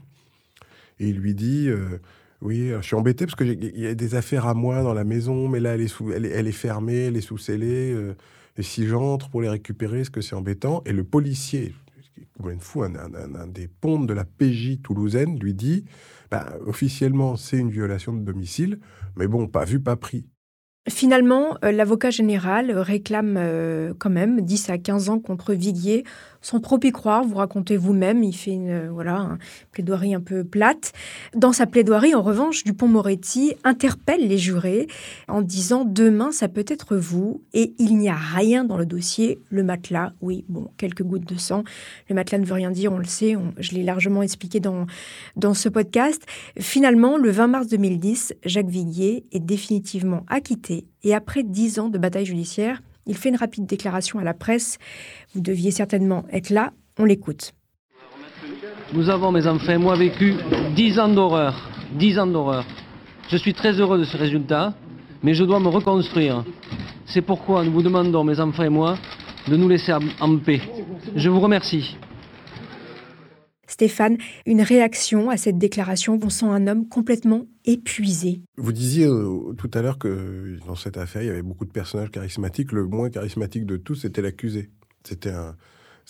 et 0.99 1.07
il 1.07 1.17
lui 1.17 1.33
dit 1.33 1.67
euh, 1.69 1.99
Oui, 2.41 2.69
je 2.69 2.81
suis 2.81 2.95
embêté 2.95 3.25
parce 3.25 3.35
qu'il 3.35 3.79
y 3.79 3.87
a 3.87 3.95
des 3.95 4.15
affaires 4.15 4.45
à 4.45 4.53
moi 4.53 4.83
dans 4.83 4.93
la 4.93 5.03
maison, 5.03 5.47
mais 5.47 5.59
là, 5.59 5.75
elle 5.75 5.81
est, 5.81 5.87
sous, 5.87 6.11
elle 6.11 6.25
est 6.25 6.51
fermée, 6.51 7.05
elle 7.05 7.17
est 7.17 7.21
sous-scellée. 7.21 7.93
euh, 7.93 8.15
et 8.57 8.63
si 8.63 8.85
j'entre 8.85 9.29
pour 9.29 9.41
les 9.41 9.47
récupérer, 9.47 10.01
est-ce 10.01 10.11
que 10.11 10.19
c'est 10.19 10.35
embêtant? 10.35 10.83
Et 10.85 10.91
le 10.91 11.05
policier, 11.05 11.73
fou, 12.59 12.83
un 12.83 13.47
des 13.47 13.67
pontes 13.67 14.07
de 14.07 14.13
la 14.13 14.25
PJ 14.25 14.81
toulousaine, 14.81 15.39
lui 15.39 15.53
dit 15.53 15.85
bah, 16.31 16.53
Officiellement, 16.65 17.35
c'est 17.35 17.57
une 17.57 17.69
violation 17.69 18.13
de 18.13 18.21
domicile, 18.21 18.79
mais 19.15 19.27
bon, 19.27 19.47
pas 19.47 19.65
vu, 19.65 19.79
pas 19.79 19.95
pris. 19.95 20.25
Finalement, 20.87 21.57
euh, 21.63 21.71
l'avocat 21.71 22.09
général 22.09 22.71
réclame 22.71 23.35
euh, 23.37 23.93
quand 23.97 24.09
même 24.09 24.41
10 24.41 24.69
à 24.69 24.77
15 24.77 25.09
ans 25.09 25.19
contre 25.19 25.53
Viguier, 25.53 26.03
sans 26.41 26.59
trop 26.59 26.79
y 26.83 26.91
croire. 26.91 27.23
Vous 27.23 27.35
racontez 27.35 27.77
vous-même, 27.77 28.23
il 28.23 28.33
fait 28.33 28.51
une 28.51 28.69
euh, 28.69 28.89
voilà 28.91 29.17
une 29.17 29.37
plaidoirie 29.71 30.13
un 30.13 30.21
peu 30.21 30.43
plate. 30.43 30.93
Dans 31.35 31.53
sa 31.53 31.65
plaidoirie, 31.65 32.15
en 32.15 32.21
revanche, 32.21 32.63
Dupont-Moretti 32.63 33.55
interpelle 33.63 34.27
les 34.27 34.37
jurés 34.37 34.87
en 35.27 35.41
disant 35.41 35.85
demain 35.85 36.31
ça 36.31 36.47
peut 36.47 36.65
être 36.67 36.95
vous 36.95 37.41
et 37.53 37.73
il 37.79 37.97
n'y 37.97 38.09
a 38.09 38.15
rien 38.15 38.63
dans 38.63 38.77
le 38.77 38.85
dossier. 38.85 39.39
Le 39.49 39.63
matelas, 39.63 40.13
oui, 40.21 40.45
bon, 40.49 40.69
quelques 40.77 41.03
gouttes 41.03 41.27
de 41.27 41.37
sang. 41.37 41.63
Le 42.09 42.15
matelas 42.15 42.39
ne 42.39 42.45
veut 42.45 42.53
rien 42.53 42.71
dire, 42.71 42.93
on 42.93 42.97
le 42.97 43.05
sait. 43.05 43.35
je 43.57 43.71
l'ai 43.71 43.83
largement 43.83 44.21
expliqué 44.21 44.59
dans 44.59 44.85
dans 45.35 45.53
ce 45.53 45.69
podcast. 45.69 46.25
Finalement, 46.59 47.17
le 47.17 47.29
20 47.31 47.47
mars 47.47 47.67
2010, 47.67 48.35
Jacques 48.45 48.69
Viguier 48.69 49.25
est 49.31 49.39
définitivement 49.39 50.25
acquitté 50.27 50.85
et 51.03 51.13
après 51.13 51.43
dix 51.43 51.79
ans 51.79 51.89
de 51.89 51.97
bataille 51.97 52.25
judiciaire, 52.25 52.81
il 53.09 53.17
fait 53.17 53.29
une 53.29 53.35
rapide 53.35 53.65
déclaration 53.65 54.19
à 54.19 54.23
la 54.23 54.33
presse. 54.33 54.77
Vous 55.33 55.41
deviez 55.41 55.71
certainement 55.71 56.23
être 56.31 56.51
là, 56.51 56.71
on 56.97 57.03
l'écoute. 57.03 57.53
Nous 58.93 59.09
avons, 59.09 59.31
mes 59.31 59.45
enfants 59.47 59.73
et 59.73 59.77
moi, 59.77 59.95
vécu 59.95 60.35
dix 60.75 60.97
ans 60.99 61.09
d'horreur. 61.09 61.69
Dix 61.93 62.17
ans 62.19 62.27
d'horreur. 62.27 62.65
Je 63.29 63.37
suis 63.37 63.53
très 63.53 63.73
heureux 63.73 63.99
de 63.99 64.03
ce 64.03 64.15
résultat, 64.15 64.73
mais 65.23 65.33
je 65.33 65.43
dois 65.43 65.59
me 65.59 65.67
reconstruire. 65.67 66.43
C'est 67.05 67.21
pourquoi 67.21 67.63
nous 67.63 67.71
vous 67.71 67.83
demandons, 67.83 68.23
mes 68.23 68.39
enfants 68.39 68.63
et 68.63 68.69
moi, 68.69 68.97
de 69.47 69.57
nous 69.57 69.67
laisser 69.67 69.91
en 69.93 70.37
paix. 70.37 70.61
Je 71.15 71.29
vous 71.29 71.39
remercie. 71.39 71.97
Stéphane, 73.69 74.17
une 74.45 74.61
réaction 74.61 75.29
à 75.29 75.37
cette 75.37 75.57
déclaration. 75.57 76.19
On 76.21 76.29
sent 76.29 76.47
un 76.47 76.67
homme 76.67 76.89
complètement 76.89 77.45
épuisé. 77.65 78.41
Vous 78.57 78.73
disiez 78.73 79.05
euh, 79.05 79.53
tout 79.57 79.69
à 79.73 79.81
l'heure 79.81 79.99
que 79.99 80.57
dans 80.65 80.75
cette 80.75 80.97
affaire, 80.97 81.21
il 81.21 81.27
y 81.27 81.29
avait 81.29 81.43
beaucoup 81.43 81.65
de 81.65 81.71
personnages 81.71 82.09
charismatiques. 82.09 82.71
Le 82.71 82.85
moins 82.85 83.09
charismatique 83.09 83.65
de 83.65 83.77
tous, 83.77 83.95
c'était 83.95 84.23
l'accusé. 84.23 84.71
C'était 85.03 85.29
un, 85.29 85.55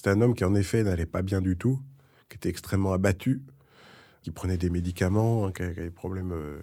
un 0.06 0.22
homme 0.22 0.36
qui, 0.36 0.46
en 0.46 0.56
effet, 0.56 0.84
n'allait 0.84 1.06
pas 1.06 1.22
bien 1.22 1.42
du 1.42 1.58
tout, 1.58 1.80
qui 2.30 2.38
était 2.38 2.50
extrêmement 2.50 2.94
abattu, 2.94 3.42
qui 4.22 4.32
prenait 4.32 4.58
des 4.58 4.70
médicaments, 4.70 5.46
hein, 5.46 5.52
qui 5.52 5.64
avait 5.64 5.76
des 5.76 5.92
problèmes 5.92 6.32
euh, 6.32 6.60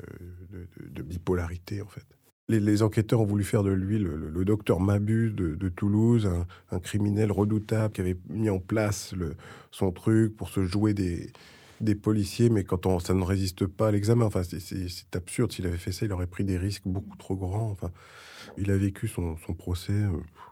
de 0.81 1.03
bipolarité, 1.03 1.83
en 1.83 1.89
fait. 1.89 2.07
Les, 2.49 2.61
les 2.61 2.83
enquêteurs 2.85 3.21
ont 3.21 3.25
voulu 3.27 3.43
faire 3.43 3.65
de 3.65 3.71
lui 3.73 3.99
le, 3.99 4.17
le- 4.17 4.31
le 4.31 4.45
docteur 4.45 4.79
Mabuse 4.79 5.35
de, 5.35 5.57
de 5.57 5.69
Toulouse, 5.69 6.27
un, 6.27 6.47
un 6.71 6.79
criminel 6.79 7.33
redoutable 7.33 7.93
qui 7.93 8.01
avait 8.03 8.17
mis 8.29 8.49
en 8.51 8.61
place 8.61 9.13
le- 9.17 9.35
son 9.73 9.91
truc 9.91 10.37
pour 10.37 10.49
se 10.49 10.65
jouer 10.65 10.95
des, 10.95 11.33
des 11.81 11.97
policiers, 11.97 12.49
mais 12.49 12.63
quand 12.63 12.87
on, 12.87 13.01
ça 13.01 13.15
ne 13.15 13.23
résiste 13.25 13.67
pas 13.67 13.89
à 13.89 13.91
l'examen, 13.91 14.27
enfin, 14.27 14.43
c'est- 14.45 15.17
absurde. 15.17 15.51
S'il 15.51 15.67
avait 15.67 15.77
fait 15.77 15.91
ça, 15.91 16.07
il 16.07 16.13
aurait 16.13 16.29
pris 16.29 16.45
des 16.45 16.57
risques 16.57 16.85
beaucoup 16.87 17.17
trop 17.17 17.35
grands. 17.35 17.71
Enfin, 17.73 17.91
il 18.59 18.71
a 18.71 18.77
vécu 18.77 19.09
son, 19.09 19.37
son 19.45 19.53
procès. 19.55 19.93
euh, 19.93 20.11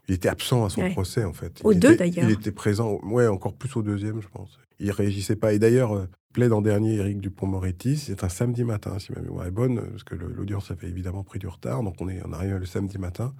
il 0.08 0.14
était 0.16 0.28
absent 0.28 0.64
à 0.64 0.70
son 0.70 0.80
Ouais. 0.80 0.90
procès, 0.90 1.22
en 1.22 1.32
fait. 1.32 1.60
Aux 1.62 1.70
Il 1.72 1.78
deux, 1.78 1.92
était- 1.92 1.98
d'ailleurs. 2.10 2.28
Il 2.28 2.32
était 2.32 2.50
présent, 2.50 2.98
ouais, 3.04 3.28
encore 3.28 3.54
plus 3.54 3.74
au 3.76 3.82
deuxième, 3.82 4.20
je 4.20 4.28
pense. 4.28 4.58
Il 4.80 4.90
réagissait 4.90 5.36
pas. 5.36 5.52
Et 5.52 5.60
d'ailleurs, 5.60 5.92
euh, 5.96 6.06
plaide 6.34 6.52
en 6.52 6.60
dernier 6.60 6.96
Éric 6.96 7.20
Dupont-Moretti. 7.20 7.96
C'est 7.96 8.24
un 8.24 8.28
samedi 8.28 8.64
matin, 8.64 8.98
si 8.98 9.12
ma 9.12 9.22
mémoire 9.22 9.46
est 9.46 9.52
bonne, 9.52 9.80
parce 9.90 10.04
que 10.04 10.16
l'audience 10.16 10.70
avait 10.70 10.88
évidemment 10.88 11.22
pris 11.22 11.38
du 11.38 11.46
retard. 11.46 11.82
Donc 11.82 11.94
on, 12.00 12.08
est, 12.10 12.20
on 12.26 12.32
arrive 12.32 12.56
le 12.56 12.66
samedi 12.66 12.98
matin. 12.98 13.34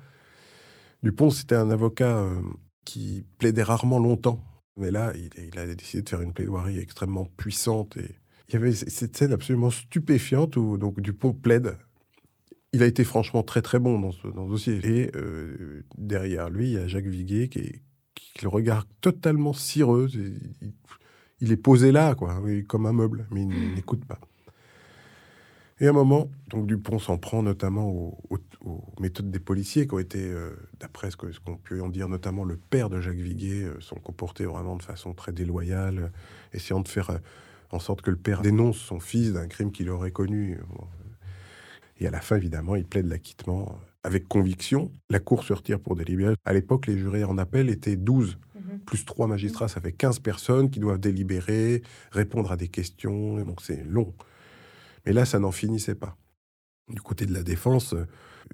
Dupont, 1.03 1.29
c'était 1.29 1.57
un 1.57 1.71
avocat 1.71 2.17
euh, 2.17 2.41
qui 2.87 3.27
plaidait 3.39 3.65
rarement 3.65 3.99
longtemps. 3.99 4.43
Mais 4.77 4.91
là, 4.91 5.13
il, 5.15 5.59
a 5.59 5.67
décidé 5.75 6.03
de 6.03 6.09
faire 6.09 6.23
une 6.23 6.33
plaidoirie 6.33 6.79
extrêmement 6.79 7.27
puissante. 7.37 7.97
Et 7.97 8.17
il 8.49 8.55
y 8.55 8.57
avait 8.57 8.73
cette 8.73 9.17
scène 9.17 9.33
absolument 9.33 9.71
stupéfiante 9.71 10.57
où 10.57 10.79
donc, 10.79 11.01
Dupont 11.01 11.33
plaide. 11.33 11.77
Il 12.73 12.83
a 12.83 12.87
été 12.87 13.05
franchement 13.05 13.43
très 13.43 13.63
très 13.63 13.79
bon 13.79 14.01
dans 14.01 14.13
ce, 14.13 14.29
dans 14.29 14.47
dossier. 14.47 14.81
Et 14.85 15.11
euh, 15.17 15.85
derrière 15.99 16.49
lui, 16.49 16.69
il 16.69 16.73
y 16.73 16.79
a 16.79 16.87
Jacques 16.87 17.07
Viguier 17.07 17.49
qui, 17.49 17.83
le 18.43 18.49
regarde 18.49 18.87
totalement 19.01 19.53
cireux. 19.53 20.09
Il 21.45 21.53
est 21.53 21.57
posé 21.57 21.93
là, 21.93 22.15
quoi, 22.15 22.41
comme 22.67 22.87
un 22.87 22.93
meuble, 22.93 23.27
mais 23.31 23.43
il 23.43 23.75
n'écoute 23.75 24.05
pas. 24.05 24.19
Et 25.81 25.87
à 25.87 25.91
un 25.91 25.93
moment, 25.93 26.31
donc 26.49 26.67
Dupont 26.67 26.99
s'en 26.99 27.19
prend 27.19 27.43
notamment 27.43 27.89
aux, 27.91 28.17
aux- 28.31 28.39
aux 28.65 28.85
méthodes 29.01 29.31
des 29.31 29.41
policiers 29.41 29.87
qui 29.87 29.95
ont 29.95 29.99
été, 29.99 30.21
euh, 30.23 30.51
d'après 30.81 31.11
ce 31.11 31.17
qu'on 31.17 31.57
peut 31.57 31.83
en 31.83 31.89
dire, 31.89 32.09
notamment 32.09 32.45
le 32.45 32.57
père 32.57 32.89
de 32.91 33.01
Jacques 33.01 33.17
Viguier, 33.17 33.65
euh, 33.65 33.81
sont 33.81 33.97
comportés 33.97 34.45
vraiment 34.45 34.77
de 34.77 34.83
façon 34.83 35.13
très 35.15 35.33
déloyale, 35.33 35.99
euh, 35.99 36.09
essayant 36.57 36.81
de 36.81 36.89
faire 36.89 37.19
en 37.73 37.81
sorte 37.81 38.03
que 38.03 38.11
le 38.11 38.17
père 38.17 38.41
dénonce 38.41 38.79
son 38.79 39.01
fils 39.01 39.33
d'un 39.33 39.49
crime 39.49 39.73
qu'il 39.73 39.91
aurait 39.91 40.13
connu. 40.13 40.59
Bon. 40.71 40.85
Et 41.99 42.07
à 42.07 42.11
la 42.11 42.21
fin, 42.21 42.37
évidemment, 42.37 42.77
il 42.77 42.85
plaide 42.85 43.07
l'acquittement 43.07 43.79
avec 44.05 44.29
conviction. 44.29 44.91
La 45.11 45.19
Cour 45.19 45.43
se 45.43 45.53
retire 45.53 45.81
pour 45.81 45.97
délibérer. 45.97 46.35
À 46.45 46.53
l'époque, 46.53 46.87
les 46.87 46.99
jurés 46.99 47.25
en 47.25 47.37
appel 47.37 47.69
étaient 47.69 47.97
12. 47.97 48.39
Plus 48.79 49.05
trois 49.05 49.27
magistrats, 49.27 49.69
ça 49.69 49.81
fait 49.81 49.93
15 49.93 50.21
personnes 50.21 50.71
qui 50.71 50.81
doivent 50.81 51.01
délibérer, 51.01 51.83
répondre 52.11 52.53
à 52.53 52.57
des 52.57 52.69
questions, 52.69 53.43
donc 53.45 53.61
c'est 53.63 53.85
long. 53.85 54.15
Mais 55.07 55.13
là, 55.13 55.25
ça 55.25 55.39
n'en 55.39 55.53
finissait 55.53 55.95
pas. 55.95 56.17
Du 56.89 57.01
côté 57.01 57.27
de 57.27 57.33
la 57.33 57.43
défense, 57.43 57.95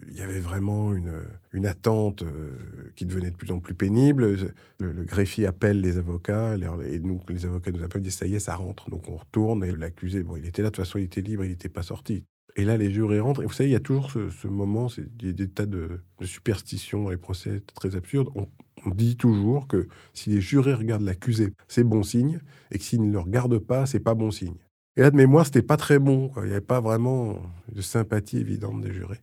il 0.09 0.17
y 0.17 0.23
avait 0.23 0.41
vraiment 0.41 0.95
une, 0.95 1.23
une 1.53 1.67
attente 1.67 2.23
euh, 2.23 2.53
qui 2.97 3.07
devenait 3.07 3.31
de 3.31 3.37
plus 3.37 3.51
en 3.51 3.59
plus 3.59 3.75
pénible. 3.75 4.37
Le, 4.79 5.05
greffier 5.05 5.47
appelle 5.47 5.81
les 5.81 5.99
avocats, 5.99 6.55
et 6.55 6.99
nous, 7.01 7.21
les 7.29 7.47
avocats 7.47 7.71
nous 7.73 7.83
appellent, 7.83 8.03
disent 8.03 8.17
ça 8.17 8.27
y 8.27 8.35
est, 8.35 8.41
ça 8.41 8.55
rentre. 8.55 8.91
Donc 8.91 9.09
on 9.09 9.17
retourne, 9.17 9.65
et 9.65 9.73
l'accusé, 9.73 10.23
bon, 10.23 10.37
il 10.37 10.47
était 10.47 10.63
là, 10.63 10.71
de 10.71 10.75
toute 10.75 10.85
façon, 10.85 10.99
il 10.99 11.05
était 11.05 11.21
libre, 11.21 11.45
il 11.45 11.51
n'était 11.51 11.69
pas 11.69 11.83
sorti. 11.83 12.25
Et 12.61 12.65
là, 12.65 12.77
les 12.77 12.91
jurés 12.91 13.21
rentrent. 13.21 13.43
Et 13.43 13.47
vous 13.47 13.53
savez, 13.55 13.71
il 13.71 13.73
y 13.73 13.77
a 13.77 13.81
toujours 13.81 14.11
ce, 14.11 14.29
ce 14.29 14.47
moment, 14.47 14.89
il 15.23 15.27
y 15.27 15.31
a 15.31 15.33
des 15.33 15.49
tas 15.49 15.65
de, 15.65 16.03
de 16.21 16.27
superstitions 16.27 17.05
dans 17.05 17.11
les 17.11 17.17
procès 17.17 17.63
très 17.75 17.97
absurdes. 17.97 18.29
On, 18.35 18.49
on 18.85 18.91
dit 18.91 19.17
toujours 19.17 19.67
que 19.67 19.89
si 20.13 20.29
les 20.29 20.43
jurés 20.43 20.75
regardent 20.75 21.05
l'accusé, 21.05 21.55
c'est 21.69 21.85
bon 21.85 22.03
signe, 22.03 22.39
et 22.71 22.77
que 22.77 22.85
s'ils 22.85 23.03
ne 23.03 23.11
le 23.11 23.19
regardent 23.19 23.59
pas, 23.61 23.87
c'est 23.87 24.01
pas 24.01 24.15
bon 24.15 24.31
signe. 24.31 24.57
Et 24.99 25.01
là, 25.01 25.11
de 25.11 25.17
mémoire, 25.17 25.47
c'était 25.47 25.63
pas 25.63 25.79
très 25.79 25.99
bon. 25.99 26.29
quoi. 26.29 26.43
Il 26.43 26.49
n'y 26.49 26.53
avait 26.53 26.61
pas 26.61 26.83
vraiment 26.83 27.41
de 27.75 27.81
sympathie 27.81 28.37
évidente 28.37 28.83
des 28.83 28.93
jurés. 28.93 29.21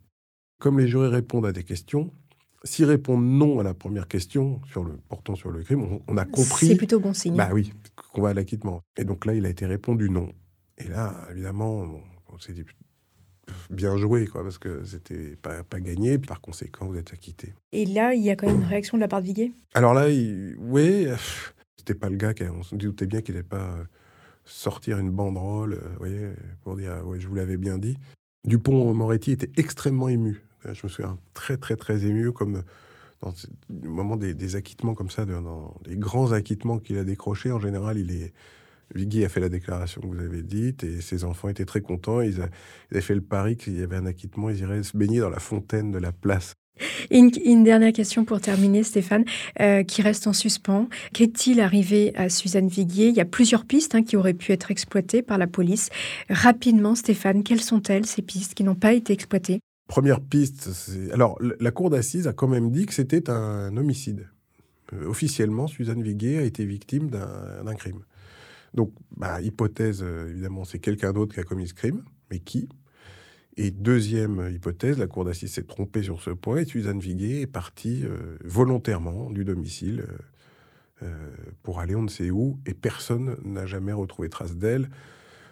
Comme 0.60 0.80
les 0.80 0.88
jurés 0.88 1.06
répondent 1.06 1.46
à 1.46 1.52
des 1.52 1.62
questions, 1.62 2.10
s'ils 2.64 2.86
répondent 2.86 3.24
non 3.24 3.60
à 3.60 3.62
la 3.62 3.74
première 3.74 4.08
question 4.08 4.60
sur 4.66 4.82
le, 4.82 4.96
portant 5.08 5.36
sur 5.36 5.52
le 5.52 5.62
crime, 5.62 5.82
on, 5.82 6.02
on 6.08 6.16
a 6.16 6.24
compris. 6.24 6.66
C'est 6.66 6.74
plutôt 6.76 6.98
bon 6.98 7.14
signe. 7.14 7.36
Bah 7.36 7.50
oui, 7.52 7.72
qu'on 8.12 8.22
va 8.22 8.30
à 8.30 8.34
l'acquittement. 8.34 8.82
Et 8.96 9.04
donc 9.04 9.26
là, 9.26 9.34
il 9.34 9.46
a 9.46 9.48
été 9.48 9.64
répondu 9.64 10.10
non. 10.10 10.32
Et 10.76 10.88
là, 10.88 11.14
évidemment, 11.30 11.86
on 12.32 12.38
s'est 12.40 12.52
dit 12.52 12.64
bien 13.70 13.96
joué, 13.96 14.26
quoi, 14.26 14.42
parce 14.42 14.58
que 14.58 14.84
c'était 14.84 15.36
pas, 15.36 15.62
pas 15.64 15.80
gagné. 15.80 16.18
Par 16.18 16.40
conséquent, 16.40 16.86
vous 16.86 16.96
êtes 16.96 17.12
acquitté. 17.12 17.52
Et 17.72 17.84
là, 17.86 18.14
il 18.14 18.22
y 18.22 18.30
a 18.30 18.36
quand 18.36 18.46
même 18.46 18.56
une 18.62 18.68
réaction 18.68 18.96
de 18.96 19.02
la 19.02 19.08
part 19.08 19.20
de 19.20 19.26
Viguier? 19.26 19.52
Alors 19.74 19.94
là, 19.94 20.08
il- 20.08 20.56
oui, 20.58 21.06
c'était 21.76 21.94
pas 21.94 22.08
le 22.08 22.16
gars 22.16 22.34
qui, 22.34 22.44
on 22.44 22.62
se 22.62 22.74
doutait 22.74 23.06
bien 23.06 23.20
qu'il 23.20 23.34
n'allait 23.34 23.46
pas 23.46 23.72
euh, 23.78 23.84
sortir 24.44 24.98
une 24.98 25.10
banderole, 25.10 25.74
euh, 25.74 25.88
vous 25.92 25.98
voyez, 25.98 26.28
pour 26.62 26.76
dire, 26.76 26.92
euh, 26.92 27.02
ouais, 27.02 27.20
je 27.20 27.28
vous 27.28 27.34
l'avais 27.34 27.56
bien 27.56 27.78
dit. 27.78 27.96
Dupont-Moretti 28.46 29.32
était 29.32 29.50
extrêmement 29.56 30.08
ému. 30.08 30.40
Euh, 30.66 30.74
Je 30.74 30.86
me 30.86 30.88
souviens 30.88 31.18
très, 31.34 31.56
très, 31.56 31.76
très 31.76 32.04
ému, 32.04 32.32
comme 32.32 32.62
dans 33.20 33.30
au 33.30 33.88
moment 33.88 34.16
des, 34.16 34.32
des 34.32 34.54
acquittements 34.56 34.94
comme 34.94 35.10
ça, 35.10 35.24
dans 35.24 35.74
des 35.84 35.96
grands 35.96 36.32
acquittements 36.32 36.78
qu'il 36.78 36.96
a 36.98 37.04
décrochés. 37.04 37.50
En 37.52 37.58
général, 37.60 37.98
il 37.98 38.10
est. 38.12 38.32
Viguier 38.94 39.24
a 39.24 39.28
fait 39.28 39.40
la 39.40 39.48
déclaration 39.48 40.00
que 40.00 40.06
vous 40.06 40.18
avez 40.18 40.42
dite 40.42 40.84
et 40.84 41.00
ses 41.00 41.24
enfants 41.24 41.48
étaient 41.48 41.64
très 41.64 41.80
contents. 41.80 42.20
Ils, 42.20 42.40
a- 42.40 42.48
ils 42.90 42.96
avaient 42.96 43.00
fait 43.00 43.14
le 43.14 43.20
pari 43.20 43.56
qu'il 43.56 43.78
y 43.78 43.82
avait 43.82 43.96
un 43.96 44.06
acquittement, 44.06 44.50
ils 44.50 44.58
iraient 44.60 44.82
se 44.82 44.96
baigner 44.96 45.20
dans 45.20 45.30
la 45.30 45.40
fontaine 45.40 45.90
de 45.90 45.98
la 45.98 46.12
place. 46.12 46.54
Une, 47.10 47.32
une 47.44 47.64
dernière 47.64 47.92
question 47.92 48.24
pour 48.24 48.40
terminer, 48.40 48.84
Stéphane, 48.84 49.24
euh, 49.60 49.82
qui 49.82 50.00
reste 50.00 50.28
en 50.28 50.32
suspens. 50.32 50.88
Qu'est-il 51.12 51.60
arrivé 51.60 52.12
à 52.14 52.28
Suzanne 52.28 52.68
Viguier? 52.68 53.08
Il 53.08 53.16
y 53.16 53.20
a 53.20 53.24
plusieurs 53.24 53.64
pistes 53.64 53.96
hein, 53.96 54.04
qui 54.04 54.16
auraient 54.16 54.32
pu 54.32 54.52
être 54.52 54.70
exploitées 54.70 55.22
par 55.22 55.38
la 55.38 55.48
police. 55.48 55.90
Rapidement, 56.30 56.94
Stéphane, 56.94 57.42
quelles 57.42 57.62
sont-elles, 57.62 58.06
ces 58.06 58.22
pistes 58.22 58.54
qui 58.54 58.62
n'ont 58.62 58.76
pas 58.76 58.92
été 58.92 59.12
exploitées? 59.12 59.58
Première 59.88 60.20
piste. 60.20 60.70
Alors, 61.12 61.36
la 61.40 61.70
cour 61.72 61.90
d'assises 61.90 62.28
a 62.28 62.32
quand 62.32 62.46
même 62.46 62.70
dit 62.70 62.86
que 62.86 62.94
c'était 62.94 63.28
un 63.28 63.76
homicide. 63.76 64.28
Euh, 64.92 65.06
officiellement, 65.06 65.66
Suzanne 65.66 66.02
Viguier 66.02 66.38
a 66.38 66.42
été 66.42 66.64
victime 66.64 67.10
d'un 67.10 67.74
crime. 67.74 68.02
Donc, 68.74 68.92
bah, 69.16 69.40
hypothèse, 69.40 70.02
euh, 70.02 70.30
évidemment, 70.30 70.64
c'est 70.64 70.78
quelqu'un 70.78 71.12
d'autre 71.12 71.34
qui 71.34 71.40
a 71.40 71.44
commis 71.44 71.68
ce 71.68 71.74
crime, 71.74 72.02
mais 72.30 72.38
qui? 72.38 72.68
Et 73.56 73.70
deuxième 73.70 74.50
hypothèse, 74.52 74.98
la 74.98 75.06
cour 75.06 75.24
d'assises 75.24 75.52
s'est 75.52 75.64
trompée 75.64 76.02
sur 76.02 76.22
ce 76.22 76.30
point 76.30 76.58
et 76.58 76.64
Suzanne 76.64 77.00
Viguier 77.00 77.40
est 77.40 77.46
partie 77.46 78.04
euh, 78.04 78.36
volontairement 78.44 79.30
du 79.30 79.44
domicile 79.44 80.04
euh, 80.08 80.18
euh, 81.02 81.30
pour 81.62 81.80
aller 81.80 81.96
on 81.96 82.02
ne 82.02 82.08
sait 82.08 82.30
où 82.30 82.58
et 82.66 82.74
personne 82.74 83.36
n'a 83.44 83.66
jamais 83.66 83.92
retrouvé 83.92 84.28
trace 84.28 84.56
d'elle 84.56 84.88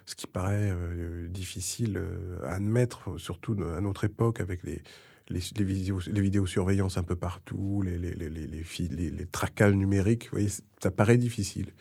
ce 0.07 0.15
qui 0.15 0.27
paraît 0.29 0.71
euh, 0.71 1.29
difficile 1.29 1.99
euh, 1.99 2.39
à 2.45 2.55
admettre, 2.55 3.19
surtout 3.19 3.57
à 3.77 3.81
notre 3.81 4.05
époque, 4.05 4.41
avec 4.41 4.63
les, 4.63 4.81
les, 5.29 5.41
vidéos, 5.65 6.01
les 6.07 6.21
vidéosurveillances 6.21 6.97
un 6.97 7.03
peu 7.03 7.17
partout, 7.17 7.83
les, 7.85 7.99
les, 7.99 8.15
les, 8.15 8.31
les, 8.31 9.11
les 9.11 9.27
traquages 9.27 9.75
numériques, 9.75 10.25
vous 10.27 10.39
voyez, 10.39 10.51
ça 10.81 10.93
paraît 10.93 11.19
difficile. 11.19 11.73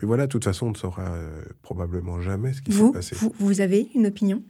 Mais 0.00 0.06
voilà, 0.06 0.26
de 0.26 0.30
toute 0.30 0.44
façon, 0.44 0.66
on 0.66 0.70
ne 0.70 0.76
saura 0.76 1.02
euh, 1.12 1.42
probablement 1.62 2.20
jamais 2.20 2.52
ce 2.52 2.60
qui 2.62 2.72
s'est 2.72 2.92
passé. 2.92 3.16
vous, 3.16 3.32
vous 3.38 3.60
avez 3.60 3.88
une 3.94 4.06
opinion? 4.06 4.42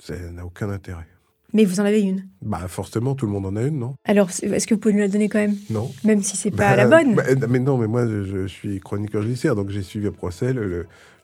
Ça 0.00 0.14
n'a 0.30 0.44
aucun 0.44 0.68
intérêt. 0.70 1.06
Mais 1.54 1.64
vous 1.64 1.80
en 1.80 1.84
avez 1.84 2.02
une? 2.02 2.26
Bah 2.42 2.68
forcément, 2.68 3.14
tout 3.14 3.24
le 3.24 3.32
monde 3.32 3.46
en 3.46 3.56
a 3.56 3.62
une, 3.62 3.78
non? 3.78 3.94
Alors, 4.04 4.28
est-ce 4.28 4.66
que 4.66 4.74
vous 4.74 4.80
pouvez 4.80 4.92
nous 4.92 5.00
la 5.00 5.08
donner 5.08 5.28
quand 5.30 5.38
même? 5.38 5.54
Non. 5.70 5.90
Même 6.04 6.22
si 6.22 6.36
c'est 6.36 6.50
pas 6.50 6.74
Bah, 6.74 6.76
la 6.76 6.86
bonne 6.88 7.14
bah, 7.14 7.22
mais 7.48 7.60
non, 7.60 7.78
mais 7.78 7.86
moi, 7.86 8.06
je, 8.06 8.24
je 8.24 8.46
suis 8.46 8.80
chroniqueur 8.80 9.22
judiciaire, 9.22 9.54
donc 9.54 9.70
j'ai 9.70 9.82
suivi 9.82 10.04
le 10.06 10.12
procès. 10.12 10.52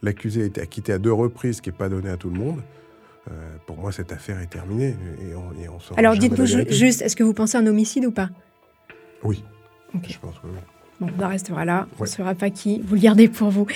L'accusé 0.01 0.43
a 0.43 0.45
été 0.47 0.61
acquitté 0.62 0.93
à 0.93 0.99
deux 0.99 1.12
reprises, 1.12 1.57
ce 1.57 1.62
qui 1.62 1.69
n'est 1.69 1.77
pas 1.77 1.88
donné 1.91 2.09
à 2.09 2.17
tout 2.17 2.31
le 2.31 2.38
monde. 2.38 2.62
Euh, 3.31 3.57
pour 3.67 3.77
moi, 3.77 3.93
cette 3.93 4.11
affaire 4.12 4.41
est 4.41 4.47
terminée 4.51 4.97
et 5.21 5.35
on, 5.35 5.53
et 5.62 5.69
on 5.69 5.79
saura 5.79 5.99
Alors, 6.01 6.17
dites-nous 6.17 6.47
ju- 6.47 6.65
juste, 6.71 7.03
est-ce 7.03 7.15
que 7.15 7.23
vous 7.25 7.35
pensez 7.35 7.57
à 7.59 7.61
un 7.61 7.67
homicide 7.67 8.07
ou 8.07 8.11
pas? 8.12 8.31
Oui, 9.23 9.45
je 10.09 10.19
pense 10.19 10.38
que 10.38 10.47
oui. 10.47 10.59
Bon, 11.03 11.09
on 11.19 11.25
en 11.25 11.29
restera 11.29 11.65
là. 11.65 11.88
On 11.99 12.05
ne 12.05 12.09
saura 12.09 12.37
pas 12.37 12.51
qui. 12.51 12.81
Vous 12.85 12.95
le 12.95 13.01
gardez 13.01 13.27
pour 13.27 13.51
vous. 13.51 13.67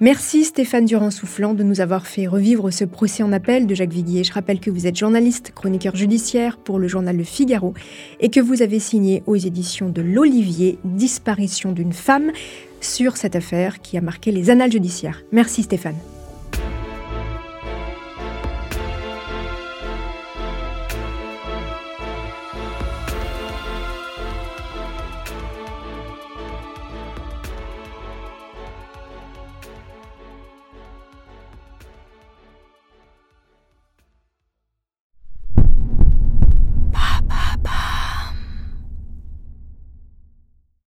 Merci 0.00 0.44
Stéphane 0.44 0.84
Durand-Soufflant 0.84 1.54
de 1.54 1.62
nous 1.62 1.80
avoir 1.80 2.06
fait 2.06 2.26
revivre 2.26 2.70
ce 2.70 2.84
procès 2.84 3.22
en 3.22 3.32
appel 3.32 3.66
de 3.66 3.74
Jacques 3.74 3.92
Viguier. 3.92 4.22
Je 4.22 4.32
rappelle 4.34 4.60
que 4.60 4.70
vous 4.70 4.86
êtes 4.86 4.96
journaliste, 4.96 5.52
chroniqueur 5.54 5.96
judiciaire 5.96 6.58
pour 6.58 6.78
le 6.78 6.86
journal 6.86 7.16
Le 7.16 7.24
Figaro 7.24 7.72
et 8.20 8.28
que 8.28 8.40
vous 8.40 8.60
avez 8.60 8.80
signé 8.80 9.22
aux 9.26 9.36
éditions 9.36 9.88
de 9.88 10.02
l'Olivier 10.02 10.78
Disparition 10.84 11.72
d'une 11.72 11.94
femme 11.94 12.32
sur 12.82 13.16
cette 13.16 13.34
affaire 13.34 13.80
qui 13.80 13.96
a 13.96 14.02
marqué 14.02 14.30
les 14.30 14.50
annales 14.50 14.72
judiciaires. 14.72 15.22
Merci 15.32 15.62
Stéphane. 15.62 15.96